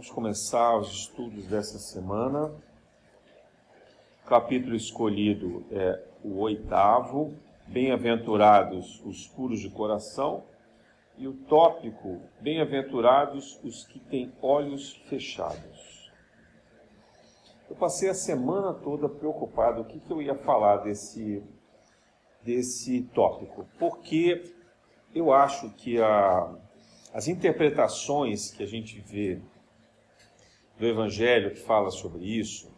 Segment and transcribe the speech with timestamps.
[0.00, 2.50] Vamos começar os estudos dessa semana.
[4.24, 7.34] O capítulo escolhido é o oitavo,
[7.66, 10.42] Bem-aventurados os puros de coração,
[11.18, 16.10] e o tópico, Bem-aventurados os que têm olhos fechados.
[17.68, 21.42] Eu passei a semana toda preocupado o que, que eu ia falar desse,
[22.42, 24.50] desse tópico, porque
[25.14, 26.54] eu acho que a,
[27.12, 29.38] as interpretações que a gente vê
[30.80, 32.72] do Evangelho que fala sobre isso,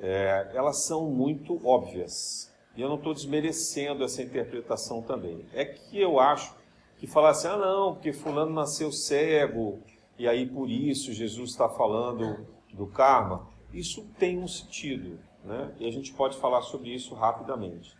[0.00, 2.54] é, elas são muito óbvias.
[2.76, 5.44] E eu não estou desmerecendo essa interpretação também.
[5.52, 6.54] É que eu acho
[6.96, 9.80] que falar assim, ah não, porque fulano nasceu cego,
[10.16, 15.74] e aí por isso Jesus está falando do karma, isso tem um sentido, né?
[15.80, 17.96] E a gente pode falar sobre isso rapidamente.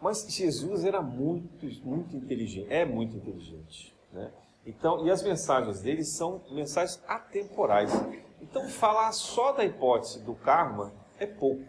[0.00, 4.30] Mas Jesus era muito, muito inteligente, é muito inteligente, né?
[4.66, 7.90] Então, e as mensagens dele são mensagens atemporais.
[8.40, 11.64] Então, falar só da hipótese do karma é pouco.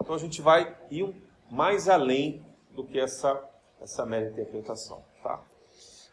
[0.00, 1.14] Então, a gente vai ir
[1.50, 3.42] mais além do que essa,
[3.80, 5.02] essa mera interpretação.
[5.22, 5.40] Tá?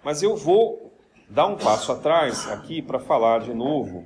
[0.03, 0.91] Mas eu vou
[1.30, 4.06] dar um passo atrás aqui para falar de novo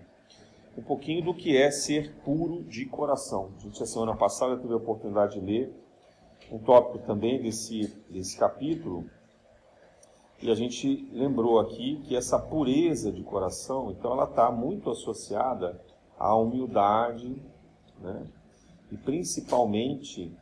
[0.78, 3.52] um pouquinho do que é ser puro de coração.
[3.58, 5.74] A gente, a semana passada, teve a oportunidade de ler
[6.52, 9.10] um tópico também desse, desse capítulo,
[10.44, 15.82] e a gente lembrou aqui que essa pureza de coração, então ela está muito associada
[16.20, 17.42] à humildade,
[18.02, 18.28] né?
[18.92, 20.38] e principalmente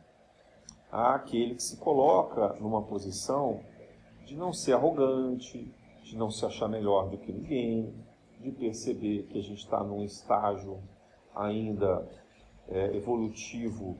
[0.90, 3.60] àquele que se coloca numa posição
[4.26, 5.72] de não ser arrogante,
[6.02, 7.94] de não se achar melhor do que ninguém,
[8.40, 10.80] de perceber que a gente está num estágio
[11.32, 12.10] ainda
[12.68, 13.96] é, evolutivo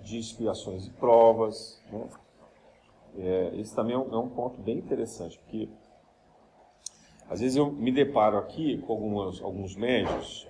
[0.00, 1.82] de expiações e provas.
[1.90, 2.08] Né?
[3.16, 5.68] É, esse também é um, é um, ponto bem interessante, porque
[7.28, 10.48] às vezes eu me deparo aqui com algumas, alguns médios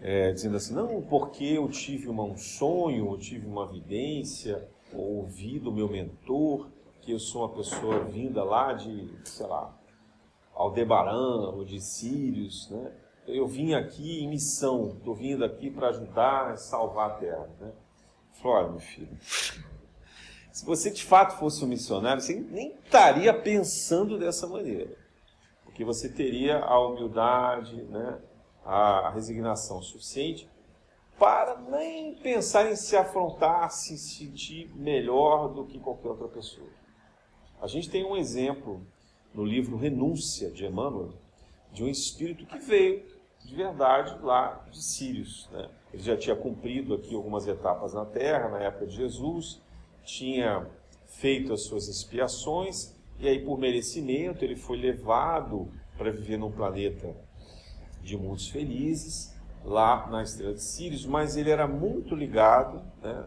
[0.00, 5.18] é, dizendo assim, não, porque eu tive uma, um sonho, eu tive uma vidência, ou
[5.18, 6.68] ouvi do meu mentor,
[7.00, 9.74] que eu sou uma pessoa vinda lá de, sei lá,
[10.54, 12.92] Aldebaran ou de Sírios, né?
[13.26, 17.48] Eu vim aqui em missão, estou vindo aqui para ajudar a salvar a terra.
[17.58, 17.72] Né?
[18.34, 19.16] Flora, meu filho,
[20.54, 24.96] se você de fato fosse um missionário, você nem estaria pensando dessa maneira.
[25.64, 28.20] Porque você teria a humildade, né,
[28.64, 30.48] a resignação suficiente
[31.18, 36.68] para nem pensar em se afrontar, se sentir melhor do que qualquer outra pessoa.
[37.60, 38.80] A gente tem um exemplo
[39.34, 41.14] no livro Renúncia de Emmanuel,
[41.72, 43.04] de um espírito que veio
[43.44, 45.48] de verdade lá de Sírios.
[45.50, 45.68] Né?
[45.92, 49.64] Ele já tinha cumprido aqui algumas etapas na Terra, na época de Jesus,
[50.04, 50.66] tinha
[51.06, 57.14] feito as suas expiações, e aí, por merecimento, ele foi levado para viver num planeta
[58.02, 63.26] de mundos felizes, lá na estrela de Sírios, mas ele era muito ligado né,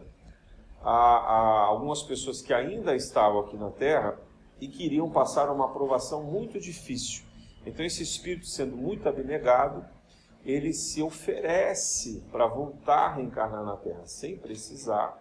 [0.82, 4.18] a, a, algumas pessoas que ainda estavam aqui na Terra
[4.60, 7.24] e queriam passar uma aprovação muito difícil.
[7.66, 9.84] Então, esse espírito, sendo muito abnegado,
[10.44, 15.20] ele se oferece para voltar a reencarnar na Terra sem precisar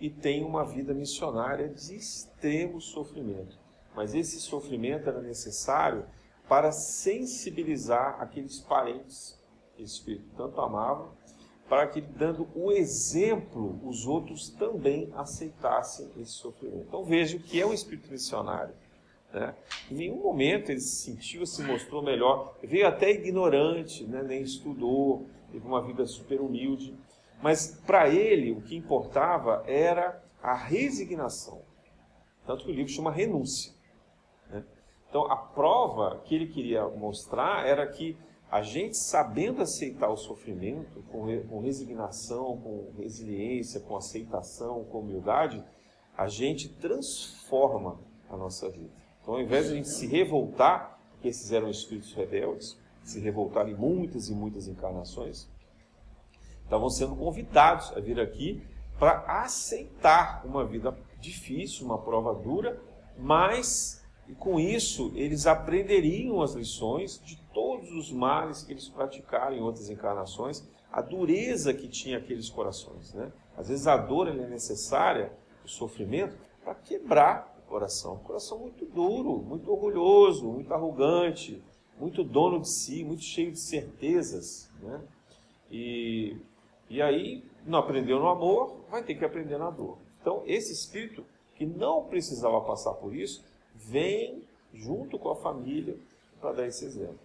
[0.00, 3.58] e tem uma vida missionária de extremo sofrimento.
[3.94, 6.04] Mas esse sofrimento era necessário
[6.48, 9.38] para sensibilizar aqueles parentes
[9.74, 11.08] que esse Espírito tanto amava,
[11.68, 16.84] para que, dando o exemplo, os outros também aceitassem esse sofrimento.
[16.86, 18.72] Então veja o que é um Espírito missionário.
[19.32, 19.54] Né?
[19.90, 22.54] Em nenhum momento ele se sentiu, se mostrou melhor.
[22.62, 24.22] Veio até ignorante, né?
[24.22, 26.94] nem estudou, teve uma vida super humilde.
[27.42, 31.62] Mas para ele o que importava era a resignação.
[32.46, 33.72] Tanto que o livro chama Renúncia.
[34.48, 34.64] Né?
[35.08, 38.16] Então a prova que ele queria mostrar era que
[38.50, 45.62] a gente, sabendo aceitar o sofrimento, com, resignação, com resiliência, com aceitação, com humildade,
[46.16, 47.98] a gente transforma
[48.30, 48.90] a nossa vida.
[49.20, 53.68] Então, ao invés de a gente se revoltar, porque esses eram espíritos rebeldes, se revoltaram
[53.68, 55.48] em muitas e muitas encarnações,
[56.66, 58.62] estavam sendo convidados a vir aqui
[58.98, 62.80] para aceitar uma vida difícil, uma prova dura,
[63.18, 69.56] mas e com isso eles aprenderiam as lições de todos os males que eles praticaram
[69.56, 73.14] em outras encarnações, a dureza que tinha aqueles corações.
[73.14, 73.30] Né?
[73.56, 75.32] Às vezes a dor é necessária,
[75.64, 78.14] o sofrimento, para quebrar o coração.
[78.14, 81.62] Um coração muito duro, muito orgulhoso, muito arrogante,
[81.98, 84.70] muito dono de si, muito cheio de certezas.
[84.80, 85.00] Né?
[85.70, 86.36] E
[86.88, 89.98] e aí, não aprendeu no amor, vai ter que aprender na dor.
[90.20, 91.24] Então, esse espírito
[91.54, 93.44] que não precisava passar por isso,
[93.74, 94.42] vem
[94.72, 95.96] junto com a família
[96.40, 97.18] para dar esse exemplo.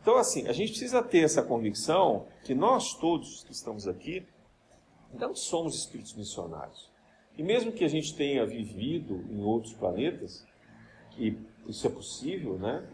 [0.00, 4.24] Então, assim, a gente precisa ter essa convicção que nós todos que estamos aqui
[5.12, 6.90] não somos espíritos missionários.
[7.36, 10.46] E mesmo que a gente tenha vivido em outros planetas,
[11.18, 12.86] e isso é possível, né?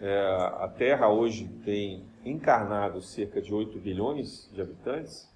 [0.00, 0.18] É,
[0.58, 5.28] a Terra hoje tem encarnado cerca de 8 bilhões de habitantes.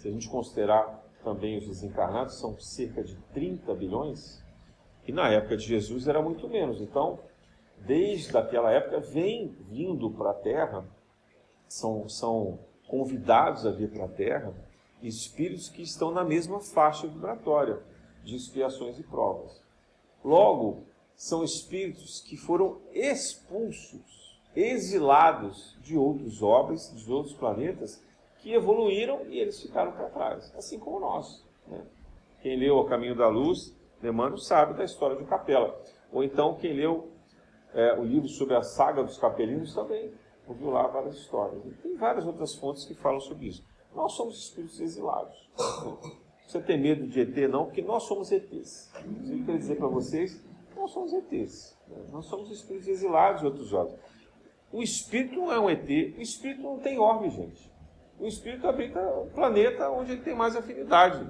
[0.00, 4.42] Se a gente considerar também os desencarnados, são cerca de 30 bilhões.
[5.06, 6.80] E na época de Jesus era muito menos.
[6.80, 7.18] Então,
[7.76, 10.88] desde aquela época, vem vindo para a Terra,
[11.68, 14.54] são, são convidados a vir para a Terra,
[15.02, 17.78] espíritos que estão na mesma faixa vibratória
[18.24, 19.62] de expiações e provas.
[20.24, 28.02] Logo, são espíritos que foram expulsos, exilados de outros orbes, de outros planetas,
[28.42, 31.44] que evoluíram e eles ficaram para trás, assim como nós.
[31.66, 31.80] Né?
[32.42, 35.78] Quem leu O Caminho da Luz, Lemano, sabe da história de Capela.
[36.12, 37.10] Ou então, quem leu
[37.74, 40.12] é, o livro sobre a saga dos capelinos também
[40.46, 41.64] ouviu lá várias histórias.
[41.64, 43.64] E tem várias outras fontes que falam sobre isso.
[43.94, 45.50] Nós somos espíritos exilados.
[46.46, 48.90] Você tem medo de ET, não, porque nós somos ETs.
[49.06, 50.44] Inclusive, quero dizer para vocês,
[50.76, 51.78] nós somos ETs.
[52.10, 53.94] Nós somos espíritos exilados de outros olhos.
[54.72, 57.69] O espírito não é um ET, o espírito não tem orbe, gente.
[58.20, 61.26] O espírito habita o planeta onde ele tem mais afinidade.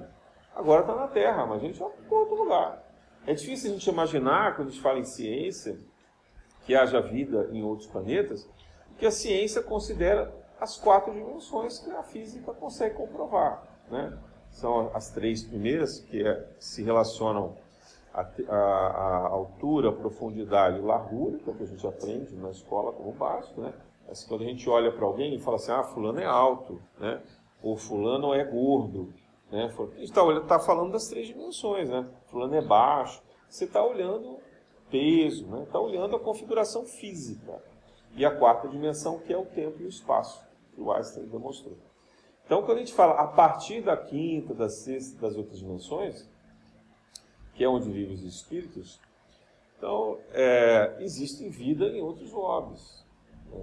[0.53, 2.83] Agora está na Terra, mas a gente vai para outro lugar.
[3.25, 5.77] É difícil a gente imaginar, quando a gente fala em ciência,
[6.65, 8.47] que haja vida em outros planetas,
[8.97, 13.63] que a ciência considera as quatro dimensões que a física consegue comprovar.
[13.89, 14.17] Né?
[14.51, 17.55] São as três primeiras que é, se relacionam
[18.13, 23.13] à, altura, profundidade e largura, que é o que a gente aprende na escola como
[23.13, 23.61] básico.
[23.61, 23.73] Né?
[24.11, 27.23] Mas quando a gente olha para alguém e fala assim, ah, fulano é alto, né?
[27.63, 29.13] ou fulano é gordo.
[29.49, 29.73] Né?
[29.73, 32.05] A gente está tá falando das três dimensões, né?
[32.25, 33.23] fulano é baixo.
[33.47, 34.37] Você está olhando
[34.89, 35.67] peso, está né?
[35.71, 37.63] Tá olhando a configuração física.
[38.13, 41.77] E a quarta dimensão, que é o tempo e o espaço, que o Einstein demonstrou.
[42.45, 46.29] Então, quando a gente fala a partir da quinta, da sexta, das outras dimensões,
[47.53, 48.99] que é onde vivem os espíritos,
[49.77, 53.09] então, é, existe vida em outros orbes.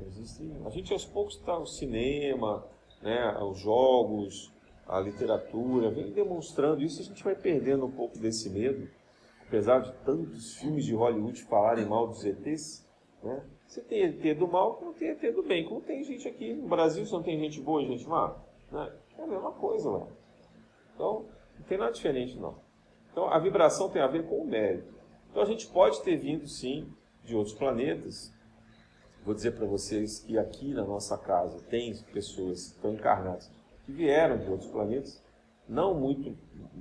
[0.07, 2.67] Existe, a gente aos poucos está o cinema,
[3.03, 4.53] né, os jogos,
[4.87, 8.89] a literatura, vem demonstrando isso, a gente vai perdendo um pouco desse medo
[9.49, 12.87] apesar de tantos filmes de Hollywood falarem mal dos ETs,
[13.23, 13.43] né?
[13.67, 15.67] Você tem ET do mal, como tem ET do bem.
[15.67, 18.37] Como tem gente aqui no Brasil, se não tem gente boa gente má,
[18.71, 18.93] né?
[19.19, 20.07] é a mesma coisa lá.
[20.95, 21.27] Então,
[21.59, 22.57] não tem nada diferente não.
[23.11, 24.95] Então, a vibração tem a ver com o mérito.
[25.31, 26.91] Então, a gente pode ter vindo, sim,
[27.25, 28.33] de outros planetas.
[29.25, 33.51] Vou dizer para vocês que aqui na nossa casa tem pessoas que estão encarnadas
[33.85, 35.23] que vieram de outros planetas,
[35.69, 36.37] não muito,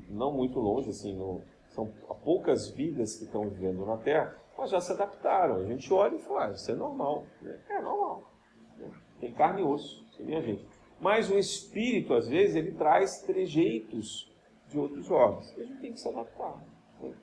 [0.09, 1.87] não muito longe, assim, no, são
[2.23, 5.57] poucas vidas que estão vivendo na Terra, mas já se adaptaram.
[5.57, 7.25] A gente olha e fala, ah, isso é normal.
[7.41, 7.59] Né?
[7.69, 8.31] É normal.
[8.77, 8.91] Né?
[9.19, 10.65] Tem carne e osso, minha gente.
[10.99, 14.33] Mas o espírito, às vezes, ele traz trejeitos
[14.67, 15.53] de outros órgãos.
[15.55, 16.57] A gente tem que se adaptar.
[16.99, 17.13] Né?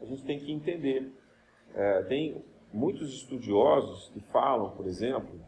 [0.00, 1.12] A gente tem que entender.
[1.74, 5.40] É, tem muitos estudiosos que falam, por exemplo,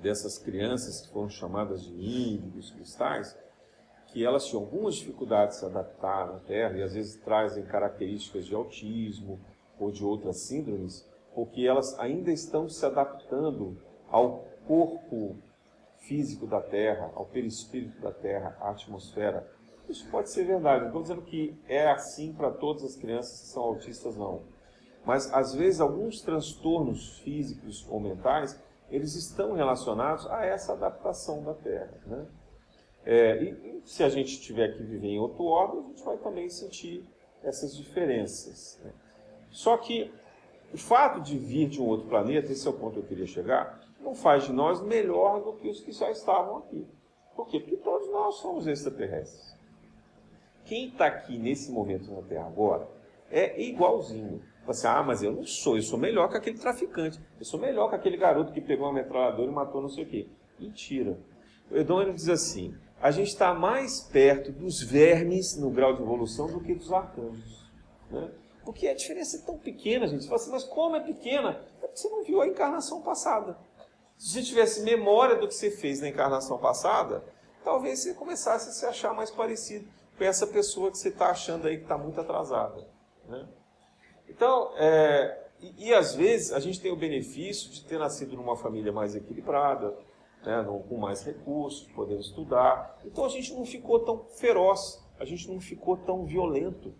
[0.00, 3.36] dessas crianças que foram chamadas de índigos, cristais,
[4.08, 8.46] que elas tinham algumas dificuldades de se adaptar na Terra e às vezes trazem características
[8.46, 9.38] de autismo
[9.78, 13.76] ou de outras síndromes, porque elas ainda estão se adaptando
[14.10, 15.36] ao corpo
[15.98, 19.46] físico da Terra, ao perispírito da Terra, à atmosfera.
[19.88, 20.80] Isso pode ser verdade.
[20.80, 24.42] Não estou dizendo que é assim para todas as crianças que são autistas, não.
[25.08, 31.54] Mas às vezes alguns transtornos físicos ou mentais eles estão relacionados a essa adaptação da
[31.54, 32.26] Terra, né?
[33.06, 36.18] É, e, e, se a gente tiver que viver em outro órgão, a gente vai
[36.18, 37.08] também sentir
[37.42, 38.78] essas diferenças.
[38.84, 38.92] Né?
[39.50, 40.12] Só que
[40.74, 43.26] o fato de vir de um outro planeta, esse é o ponto que eu queria
[43.26, 46.86] chegar, não faz de nós melhor do que os que já estavam aqui.
[47.34, 47.60] Por quê?
[47.60, 49.56] Porque todos nós somos extraterrestres.
[50.66, 52.97] Quem está aqui nesse momento na Terra agora
[53.30, 54.42] é igualzinho.
[54.66, 57.88] Você, ah, mas eu não sou, eu sou melhor que aquele traficante, eu sou melhor
[57.88, 60.28] que aquele garoto que pegou uma metralhadora e matou não sei o quê.
[60.58, 61.18] Mentira.
[61.70, 66.48] O Edônio diz assim: a gente está mais perto dos vermes no grau de evolução
[66.48, 67.64] do que dos arcanjos.
[68.10, 68.30] Né?
[68.64, 70.24] Porque a diferença é tão pequena, gente.
[70.24, 71.60] Você fala assim, mas como é pequena?
[71.82, 73.56] É porque você não viu a encarnação passada.
[74.18, 77.24] Se você tivesse memória do que você fez na encarnação passada,
[77.64, 81.68] talvez você começasse a se achar mais parecido com essa pessoa que você está achando
[81.68, 82.86] aí que está muito atrasada.
[83.28, 83.46] Né?
[84.28, 88.56] Então, é, e, e às vezes a gente tem o benefício de ter nascido numa
[88.56, 89.94] família mais equilibrada,
[90.44, 92.98] né, com mais recursos, podendo estudar.
[93.04, 96.94] Então a gente não ficou tão feroz, a gente não ficou tão violento.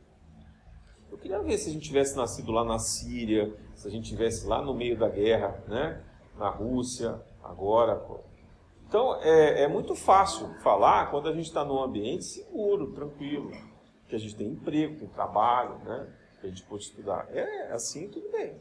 [1.11, 4.47] Eu queria ver se a gente tivesse nascido lá na Síria, se a gente tivesse
[4.47, 6.05] lá no meio da guerra, né,
[6.37, 8.03] na Rússia, agora.
[8.87, 13.53] Então é, é muito fácil falar quando a gente está num ambiente seguro, tranquilo,
[14.09, 16.09] que a gente tem emprego, tem trabalho, né?
[16.40, 17.28] Que a gente pode estudar.
[17.30, 18.54] É assim, tudo bem.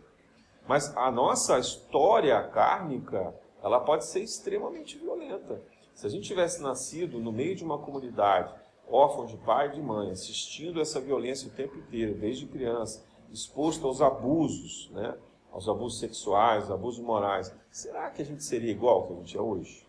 [0.67, 5.61] Mas a nossa história kármica, ela pode ser extremamente violenta.
[5.93, 8.53] Se a gente tivesse nascido no meio de uma comunidade
[8.89, 13.85] órfão de pai e de mãe, assistindo essa violência o tempo inteiro, desde criança, exposto
[13.85, 15.17] aos abusos, né?
[15.51, 19.41] aos abusos sexuais, abusos morais, será que a gente seria igual que a gente é
[19.41, 19.87] hoje?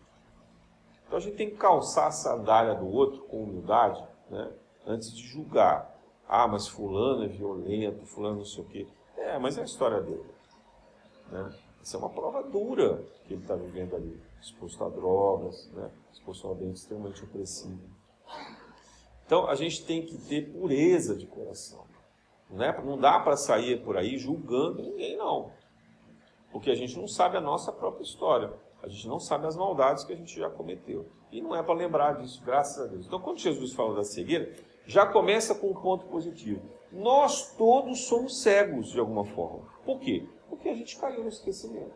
[1.05, 4.51] Então a gente tem que calçar a sandália do outro com humildade, né?
[4.85, 5.98] antes de julgar.
[6.29, 8.87] Ah, mas fulano é violento, fulano não sei o quê.
[9.17, 10.29] É, mas é a história dele.
[11.31, 11.51] Né?
[11.81, 15.89] Isso é uma prova dura que ele está vivendo ali, exposto a drogas, né?
[16.13, 17.81] exposto a um ambiente extremamente opressivo.
[19.25, 21.83] Então a gente tem que ter pureza de coração.
[22.47, 22.79] Né?
[22.85, 25.51] Não dá para sair por aí julgando ninguém, não.
[26.51, 28.53] Porque a gente não sabe a nossa própria história.
[28.83, 31.07] A gente não sabe as maldades que a gente já cometeu.
[31.31, 33.05] E não é para lembrar disso, graças a Deus.
[33.05, 34.55] Então, quando Jesus fala da cegueira,
[34.89, 36.61] já começa com um ponto positivo.
[36.91, 39.59] Nós todos somos cegos de alguma forma.
[39.85, 40.25] Por quê?
[40.49, 41.93] Porque a gente caiu no esquecimento.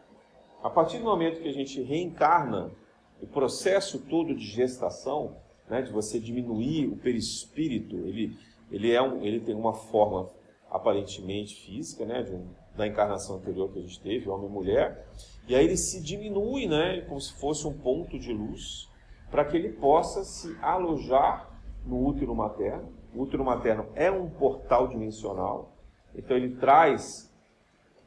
[0.61, 2.71] A partir do momento que a gente reencarna,
[3.19, 5.35] o processo todo de gestação,
[5.67, 8.37] né, de você diminuir o perispírito, ele,
[8.71, 10.29] ele, é um, ele tem uma forma
[10.69, 12.47] aparentemente física, né, um,
[12.77, 15.07] da encarnação anterior que a gente teve, homem e mulher,
[15.47, 18.87] e aí ele se diminui, né, como se fosse um ponto de luz,
[19.31, 21.52] para que ele possa se alojar
[21.85, 22.91] no útero materno.
[23.13, 25.71] O útero materno é um portal dimensional,
[26.15, 27.31] então ele traz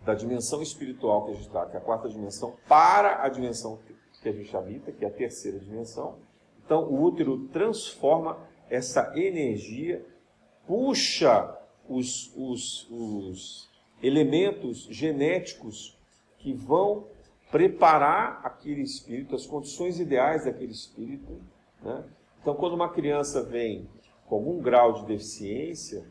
[0.05, 3.79] da dimensão espiritual que a gente está, que é a quarta dimensão, para a dimensão
[4.23, 6.17] que a gente habita, que é a terceira dimensão.
[6.65, 10.05] Então o útero transforma essa energia,
[10.67, 11.57] puxa
[11.89, 13.69] os, os, os
[14.03, 15.97] elementos genéticos
[16.39, 17.07] que vão
[17.51, 21.41] preparar aquele espírito, as condições ideais daquele espírito.
[21.83, 22.05] Né?
[22.47, 23.91] Então, quando uma criança vem
[24.29, 26.07] com algum grau de deficiência,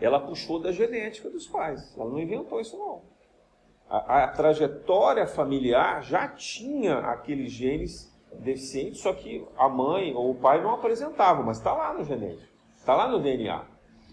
[0.00, 1.96] ela puxou da genética dos pais.
[1.96, 3.02] Ela não inventou isso, não.
[3.88, 10.34] A, a trajetória familiar já tinha aqueles genes deficientes, só que a mãe ou o
[10.34, 13.64] pai não apresentavam, mas está lá no genético, está lá no DNA.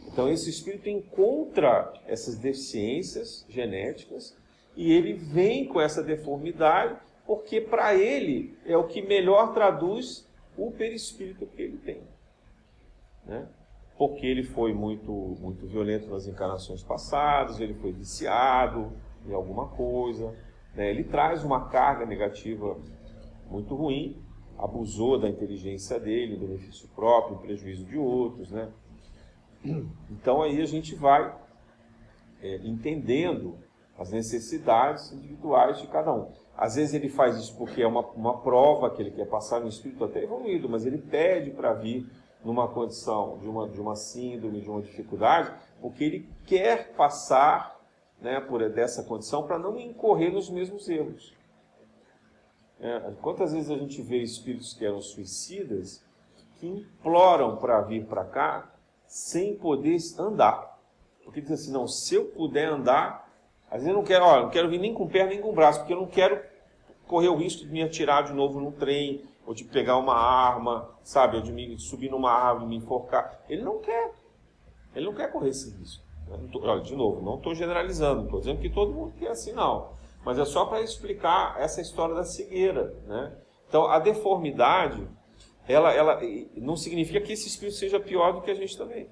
[0.05, 4.37] Então esse espírito encontra essas deficiências genéticas
[4.75, 6.95] e ele vem com essa deformidade
[7.25, 10.26] porque para ele é o que melhor traduz
[10.57, 12.01] o perispírito que ele tem.
[13.25, 13.47] Né?
[13.97, 18.91] Porque ele foi muito, muito violento nas encarnações passadas, ele foi viciado
[19.27, 20.33] em alguma coisa,
[20.75, 20.89] né?
[20.89, 22.77] ele traz uma carga negativa
[23.49, 24.21] muito ruim,
[24.57, 28.71] abusou da inteligência dele, em benefício próprio, em prejuízo de outros, né?
[30.09, 31.35] Então aí a gente vai
[32.41, 33.57] é, entendendo
[33.97, 36.31] as necessidades individuais de cada um.
[36.57, 39.67] Às vezes ele faz isso porque é uma, uma prova que ele quer passar no
[39.67, 42.09] espírito até evoluído, mas ele pede para vir
[42.43, 47.79] numa condição de uma, de uma síndrome, de uma dificuldade, porque ele quer passar
[48.19, 51.35] né, por dessa condição para não incorrer nos mesmos erros.
[52.79, 56.03] É, quantas vezes a gente vê espíritos que eram suicidas
[56.59, 58.71] que imploram para vir para cá
[59.05, 60.79] sem poder andar.
[61.23, 63.27] Porque diz assim, não, se eu puder andar,
[63.69, 65.79] às vezes eu não quero, ó, não quero vir nem com perna nem com braço,
[65.79, 66.41] porque eu não quero
[67.07, 70.89] correr o risco de me atirar de novo no trem, ou de pegar uma arma,
[71.03, 73.39] sabe, ou de me subir numa árvore, me enforcar.
[73.47, 74.13] Ele não quer.
[74.93, 76.03] Ele não quer correr esse risco.
[76.61, 79.91] Olha, de novo, não estou generalizando, estou dizendo que todo mundo quer assim, não.
[80.25, 82.93] Mas é só para explicar essa história da cegueira.
[83.05, 83.33] Né?
[83.67, 85.07] Então, a deformidade
[85.67, 86.19] ela, ela
[86.55, 89.09] não significa que esse espírito seja pior do que a gente também.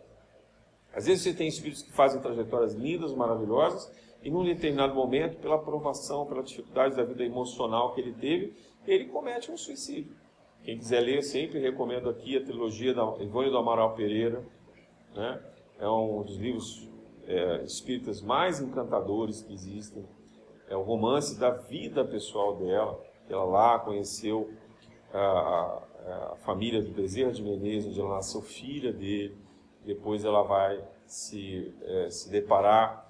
[0.93, 3.91] Às vezes você tem espíritos que fazem trajetórias lindas, maravilhosas,
[4.25, 8.55] e num determinado momento, pela provação, pela dificuldade da vida emocional que ele teve,
[8.87, 10.15] ele comete um suicídio.
[10.63, 14.43] Quem quiser ler, sempre recomendo aqui a trilogia da Ivone do Amaral Pereira.
[15.13, 15.39] Né?
[15.77, 16.89] É um dos livros
[17.27, 20.03] é, espíritas mais encantadores que existem.
[20.67, 22.99] É o romance da vida pessoal dela.
[23.29, 24.49] Ela lá conheceu
[25.13, 25.83] a,
[26.31, 29.37] a família do Bezerra de Menezes, onde ela nasceu filha dele.
[29.85, 33.04] Depois ela vai se, é, se deparar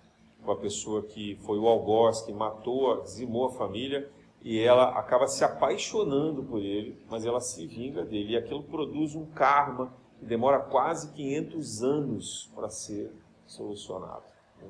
[0.46, 4.10] com a pessoa que foi o algoz, que matou, dizimou a família,
[4.42, 8.34] e ela acaba se apaixonando por ele, mas ela se vinga dele.
[8.34, 13.12] E aquilo produz um karma que demora quase 500 anos para ser
[13.48, 14.24] solucionado.
[14.62, 14.68] Né?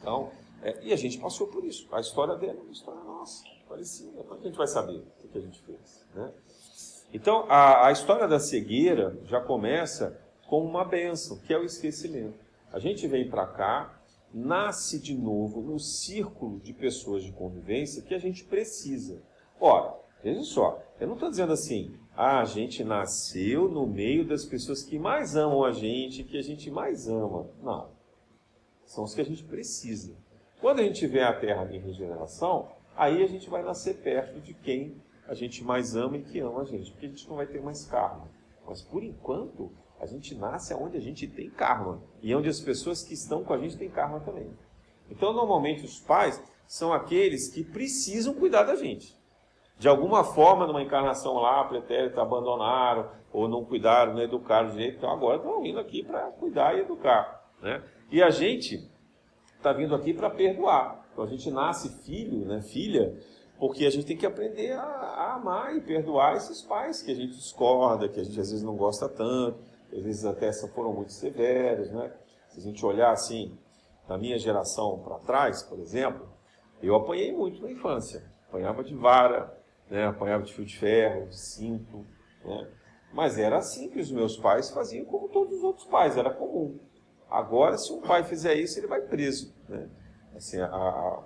[0.00, 0.30] Então,
[0.62, 1.88] é, e a gente passou por isso.
[1.90, 4.22] A história dela é uma história nossa, parecida.
[4.22, 6.06] Como é que a gente vai saber o que a gente fez?
[6.14, 6.32] Né?
[7.12, 12.38] Então, a, a história da cegueira já começa com uma benção, que é o esquecimento.
[12.72, 13.99] A gente vem para cá,
[14.32, 19.22] nasce de novo no círculo de pessoas de convivência que a gente precisa.
[19.60, 24.44] Ora, veja só, eu não estou dizendo assim, ah, a gente nasceu no meio das
[24.44, 27.48] pessoas que mais amam a gente, que a gente mais ama.
[27.62, 27.88] Não.
[28.84, 30.14] São os que a gente precisa.
[30.60, 34.52] Quando a gente vê a Terra em regeneração, aí a gente vai nascer perto de
[34.52, 34.94] quem
[35.26, 37.62] a gente mais ama e que ama a gente, porque a gente não vai ter
[37.62, 38.28] mais karma.
[38.66, 39.70] Mas por enquanto,
[40.00, 43.52] a gente nasce onde a gente tem karma e onde as pessoas que estão com
[43.52, 44.50] a gente têm karma também.
[45.10, 49.14] Então, normalmente, os pais são aqueles que precisam cuidar da gente.
[49.78, 55.10] De alguma forma, numa encarnação lá, pretérita, abandonaram ou não cuidaram, não educaram direito, então
[55.10, 57.50] agora estão vindo aqui para cuidar e educar.
[57.60, 57.82] Né?
[58.10, 58.90] E a gente
[59.56, 61.06] está vindo aqui para perdoar.
[61.12, 63.18] Então a gente nasce filho, né, filha,
[63.58, 67.14] porque a gente tem que aprender a, a, amar e perdoar esses pais que a
[67.14, 69.58] gente discorda, que a gente às vezes não gosta tanto,
[69.92, 72.12] às vezes até foram muito severos, né?
[72.48, 73.56] Se a gente olhar assim,
[74.08, 76.28] da minha geração para trás, por exemplo,
[76.82, 78.24] eu apanhei muito na infância.
[78.48, 79.56] Apanhava de vara,
[79.88, 80.06] né?
[80.06, 82.04] apanhava de fio de ferro, de cinto,
[82.44, 82.68] né?
[83.12, 86.78] Mas era assim que os meus pais faziam, como todos os outros pais, era comum.
[87.28, 89.54] Agora, se um pai fizer isso, ele vai preso.
[89.68, 89.88] Né?
[90.34, 91.24] Assim, a, a,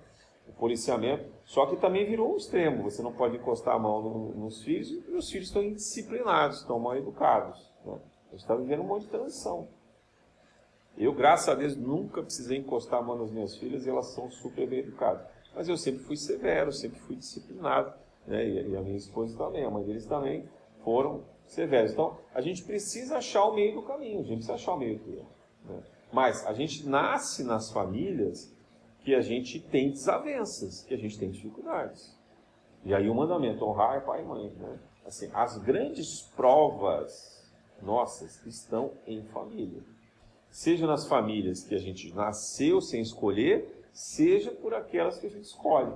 [0.49, 1.33] o policiamento.
[1.44, 2.83] Só que também virou um extremo.
[2.85, 6.78] Você não pode encostar a mão no, nos filhos e os filhos estão indisciplinados, estão
[6.78, 7.71] mal educados.
[8.34, 9.68] Gente está vivendo um monte de transição.
[10.98, 14.28] Eu, graças a Deus, nunca precisei encostar a mão nas minhas filhas e elas são
[14.28, 15.24] super bem educadas.
[15.54, 17.94] Mas eu sempre fui severo, sempre fui disciplinado.
[18.26, 18.44] Né?
[18.48, 20.48] E, a minha esposa também, a mãe deles também
[20.82, 21.92] foram severos.
[21.92, 24.98] Então, a gente precisa achar o meio do caminho, a gente precisa achar o meio
[24.98, 25.26] do caminho.
[25.66, 25.82] Né?
[26.12, 28.52] Mas a gente nasce nas famílias
[29.04, 32.18] que a gente tem desavenças, que a gente tem dificuldades.
[32.84, 34.50] E aí o mandamento, honrar pai e mãe.
[34.58, 34.78] Né?
[35.06, 37.33] Assim, as grandes provas
[37.84, 39.82] nossas estão em família.
[40.50, 45.44] Seja nas famílias que a gente nasceu sem escolher, seja por aquelas que a gente
[45.44, 45.92] escolhe.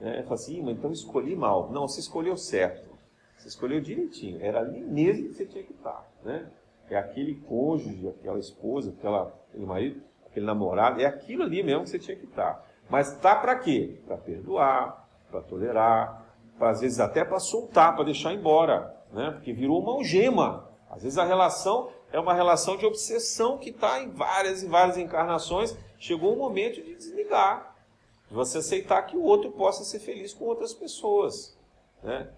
[0.00, 0.22] Né?
[0.22, 1.70] Fala assim, mas então escolhi mal.
[1.70, 2.88] Não, você escolheu certo.
[3.36, 4.42] Você escolheu direitinho.
[4.42, 6.10] Era ali mesmo que você tinha que estar.
[6.24, 6.50] Né?
[6.88, 11.00] É aquele cônjuge, aquela esposa, aquela, aquele marido, aquele namorado.
[11.00, 12.66] É aquilo ali mesmo que você tinha que estar.
[12.88, 13.98] Mas tá para quê?
[14.06, 16.26] Para perdoar, para tolerar,
[16.58, 18.96] para às vezes até para soltar, para deixar embora.
[19.12, 19.30] Né?
[19.30, 20.69] Porque virou uma algema.
[20.90, 24.98] Às vezes a relação é uma relação de obsessão que está em várias e várias
[24.98, 25.76] encarnações.
[25.98, 27.76] Chegou o momento de desligar,
[28.28, 31.56] de você aceitar que o outro possa ser feliz com outras pessoas.
[32.02, 32.28] Né?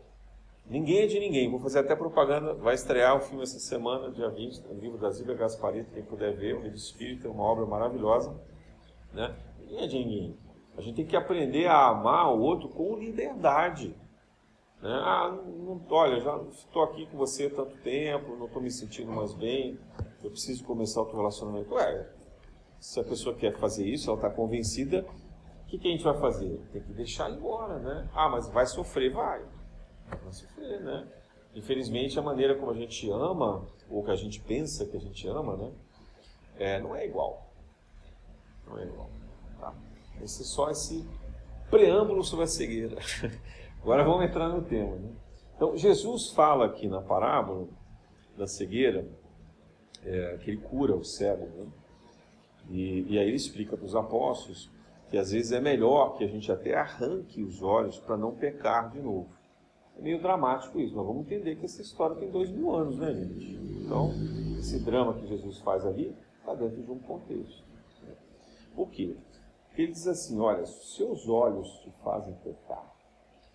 [0.67, 1.51] Ninguém é de ninguém.
[1.51, 2.55] Vou fazer até propaganda.
[2.55, 6.37] Vai estrear o filme essa semana, dia 20, o livro da Zíbia Gasparito, quem puder
[6.37, 6.79] ver, o livro
[7.25, 8.35] é uma obra maravilhosa.
[9.13, 9.35] Né?
[9.61, 10.39] Ninguém é de ninguém.
[10.77, 13.95] A gente tem que aprender a amar o outro com liberdade.
[14.83, 14.91] Né?
[14.91, 19.11] Ah, não, olha, já estou aqui com você há tanto tempo, não estou me sentindo
[19.11, 19.79] mais bem,
[20.23, 21.73] eu preciso começar outro relacionamento.
[21.75, 22.11] Ué,
[22.79, 25.07] se a pessoa quer fazer isso, ela está convencida,
[25.63, 26.61] o que, que a gente vai fazer?
[26.73, 28.11] Tem que deixar embora, né?
[28.13, 29.43] Ah, mas vai sofrer, vai
[30.21, 31.07] vai sofrer, né?
[31.55, 35.27] Infelizmente, a maneira como a gente ama, ou que a gente pensa que a gente
[35.29, 35.73] ama, né?
[36.59, 37.53] É, não é igual.
[38.67, 39.11] Não é igual.
[39.61, 39.75] Tá?
[40.23, 41.07] Esse é só esse
[41.71, 42.97] preâmbulo sobre a cegueira.
[43.83, 44.95] Agora vamos entrar no tema.
[44.97, 45.11] Né?
[45.57, 47.69] Então, Jesus fala aqui na parábola
[48.37, 49.09] da cegueira,
[50.05, 51.47] é, que ele cura o cego.
[51.47, 51.67] Né?
[52.71, 54.71] E, e aí ele explica para os apóstolos
[55.11, 58.91] que às vezes é melhor que a gente até arranque os olhos para não pecar
[58.91, 59.29] de novo.
[59.99, 63.13] É meio dramático isso, mas vamos entender que essa história tem dois mil anos, né,
[63.13, 63.57] gente?
[63.85, 64.11] Então,
[64.59, 67.63] esse drama que Jesus faz ali está dentro de um contexto.
[68.75, 69.15] Por quê?
[69.67, 72.92] Porque ele diz assim: olha, seus olhos te fazem pecar.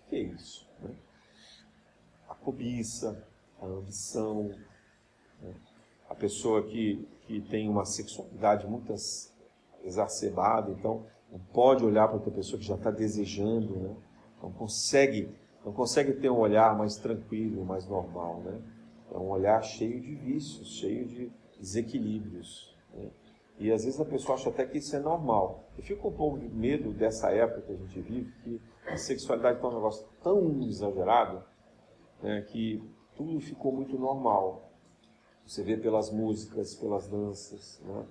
[0.08, 0.68] Que é isso?
[0.80, 0.90] Né?
[2.28, 3.26] A cobiça,
[3.60, 4.50] a ambição,
[5.42, 5.54] né?
[6.08, 8.94] a pessoa que, que tem uma sexualidade muito
[9.84, 13.96] exacerbada, então não pode olhar para outra pessoa que já está desejando, né?
[14.42, 15.28] não consegue
[15.64, 18.58] não consegue ter um olhar mais tranquilo, mais normal, né?
[19.12, 22.74] É um olhar cheio de vícios, cheio de desequilíbrios.
[22.94, 23.10] Né?
[23.58, 25.64] E às vezes a pessoa acha até que isso é normal.
[25.76, 29.56] Eu fico um pouco de medo dessa época que a gente vive, que a sexualidade
[29.56, 31.42] está um negócio tão exagerado
[32.22, 32.82] né, que
[33.16, 34.70] tudo ficou muito normal.
[35.46, 37.80] Você vê pelas músicas, pelas danças.
[37.84, 38.06] Né?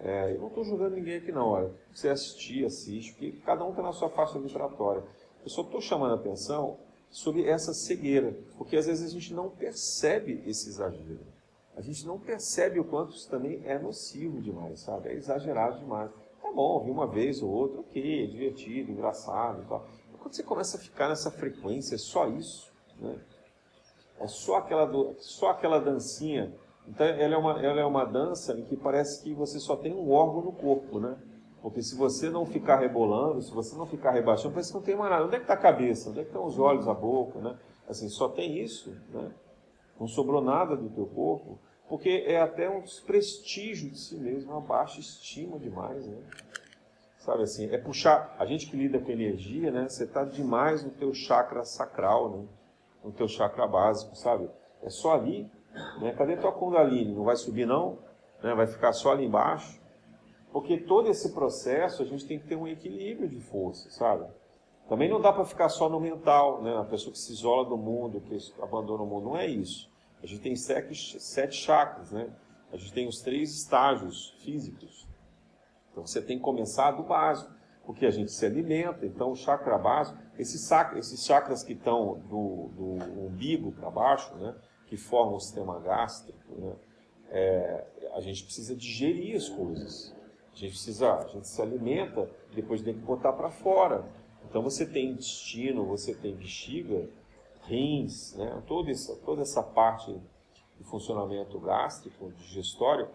[0.00, 1.72] É, eu não estou julgando ninguém aqui não, olha.
[1.92, 5.02] Você assistir, assiste, porque cada um está na sua faixa vibratória.
[5.42, 6.78] Eu só estou chamando a atenção
[7.10, 11.20] sobre essa cegueira, porque às vezes a gente não percebe esse exagero.
[11.76, 15.08] A gente não percebe o quanto isso também é nocivo demais, sabe?
[15.08, 16.10] É exagerado demais.
[16.42, 19.86] Tá bom, vi uma vez ou outra, ok, é divertido, engraçado e tal.
[20.24, 23.14] Quando você começa a ficar nessa frequência, é só isso, né?
[24.18, 26.50] É só aquela, do, só aquela dancinha.
[26.88, 29.92] Então ela é, uma, ela é uma dança em que parece que você só tem
[29.92, 31.14] um órgão no corpo, né?
[31.60, 34.96] Porque se você não ficar rebolando, se você não ficar rebaixando, parece que não tem
[34.96, 35.26] mais nada.
[35.26, 36.08] Onde é que está a cabeça?
[36.08, 37.38] Onde é que estão os olhos, a boca?
[37.40, 37.58] Né?
[37.86, 38.96] Assim, só tem isso.
[39.10, 39.30] Né?
[40.00, 41.58] Não sobrou nada do teu corpo.
[41.86, 46.06] Porque é até um desprestígio de si mesmo, uma baixa estima demais.
[46.06, 46.16] Né?
[47.24, 48.36] Sabe assim, é puxar.
[48.38, 49.88] A gente que lida com energia, né?
[49.88, 52.46] Você está demais no teu chakra sacral, né?
[53.02, 54.50] No teu chakra básico, sabe?
[54.82, 55.50] É só ali.
[56.02, 56.12] Né?
[56.12, 57.14] Cadê tua Kundalini?
[57.14, 57.98] Não vai subir, não?
[58.42, 58.54] Né?
[58.54, 59.80] Vai ficar só ali embaixo?
[60.52, 64.26] Porque todo esse processo a gente tem que ter um equilíbrio de força, sabe?
[64.86, 66.76] Também não dá para ficar só no mental, né?
[66.76, 69.90] A pessoa que se isola do mundo, que abandona o mundo, não é isso.
[70.22, 72.28] A gente tem sete, sete chakras, né?
[72.70, 75.08] A gente tem os três estágios físicos.
[75.94, 77.52] Então você tem que começar do básico,
[77.86, 79.06] porque a gente se alimenta.
[79.06, 84.56] Então o chakra básico, esses, esses chakras que estão do, do umbigo para baixo, né?
[84.88, 86.72] Que formam o sistema gástrico, né?
[87.30, 90.12] É, a gente precisa digerir as coisas.
[90.52, 94.04] A gente precisa, a gente se alimenta, depois tem que botar para fora.
[94.48, 97.08] Então você tem intestino, você tem bexiga,
[97.62, 98.62] rins, né?
[98.66, 100.12] toda, essa, toda essa parte
[100.76, 103.08] de funcionamento gástrico, digestório,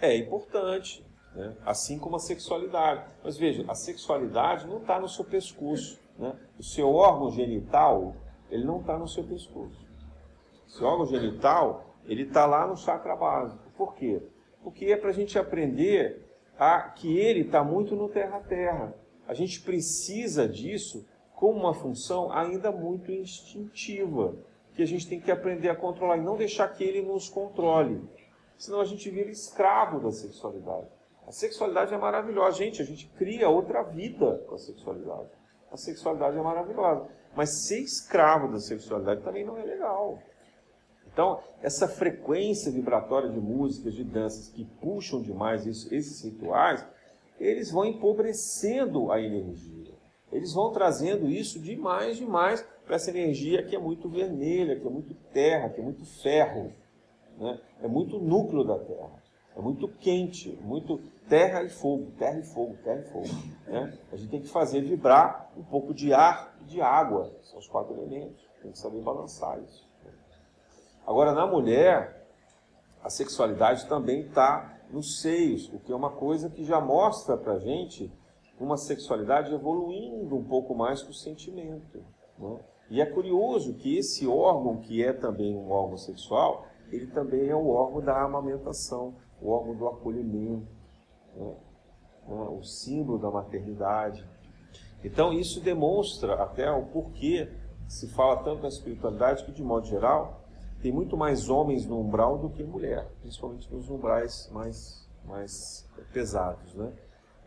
[0.00, 1.04] é importante.
[1.34, 1.56] Né?
[1.64, 3.04] Assim como a sexualidade.
[3.22, 5.98] Mas veja, a sexualidade não está no seu pescoço.
[6.18, 6.34] Né?
[6.58, 8.14] O seu órgão genital,
[8.50, 9.86] ele não está no seu pescoço.
[10.66, 13.62] O seu órgão genital, ele está lá no chakra básico.
[13.76, 14.22] Por quê?
[14.62, 18.94] Porque é para a gente aprender a, que ele está muito no terra-terra.
[19.26, 24.36] A gente precisa disso como uma função ainda muito instintiva,
[24.74, 28.00] que a gente tem que aprender a controlar e não deixar que ele nos controle.
[28.56, 30.86] Senão a gente vira escravo da sexualidade.
[31.26, 32.58] A sexualidade é maravilhosa.
[32.58, 35.30] Gente, a gente cria outra vida com a sexualidade.
[35.70, 37.08] A sexualidade é maravilhosa.
[37.34, 40.18] Mas ser escravo da sexualidade também não é legal.
[41.12, 46.86] Então, essa frequência vibratória de músicas, de danças que puxam demais isso, esses rituais,
[47.38, 49.92] eles vão empobrecendo a energia.
[50.32, 54.90] Eles vão trazendo isso demais, demais para essa energia que é muito vermelha, que é
[54.90, 56.72] muito terra, que é muito ferro.
[57.38, 57.60] Né?
[57.82, 59.21] É muito núcleo da terra.
[59.56, 63.28] É muito quente, muito terra e fogo, terra e fogo, terra e fogo.
[63.66, 63.98] Né?
[64.10, 67.32] A gente tem que fazer vibrar um pouco de ar e de água.
[67.42, 68.42] São os quatro elementos.
[68.62, 69.86] Tem que saber balançar isso.
[71.06, 72.26] Agora, na mulher,
[73.02, 77.54] a sexualidade também está nos seios, o que é uma coisa que já mostra para
[77.54, 78.12] a gente
[78.62, 82.04] uma sexualidade evoluindo um pouco mais que o sentimento.
[82.38, 82.60] Né?
[82.90, 87.56] E é curioso que esse órgão, que é também um órgão sexual, ele também é
[87.56, 90.66] o órgão da amamentação, o órgão do acolhimento,
[91.36, 91.54] né?
[92.28, 92.46] né?
[92.50, 94.26] o símbolo da maternidade.
[95.04, 97.50] Então, isso demonstra até o porquê
[97.88, 100.42] se fala tanto na espiritualidade que, de modo geral,
[100.80, 106.74] tem muito mais homens no umbral do que mulher, principalmente nos umbrais mais, mais pesados.
[106.74, 106.92] Né?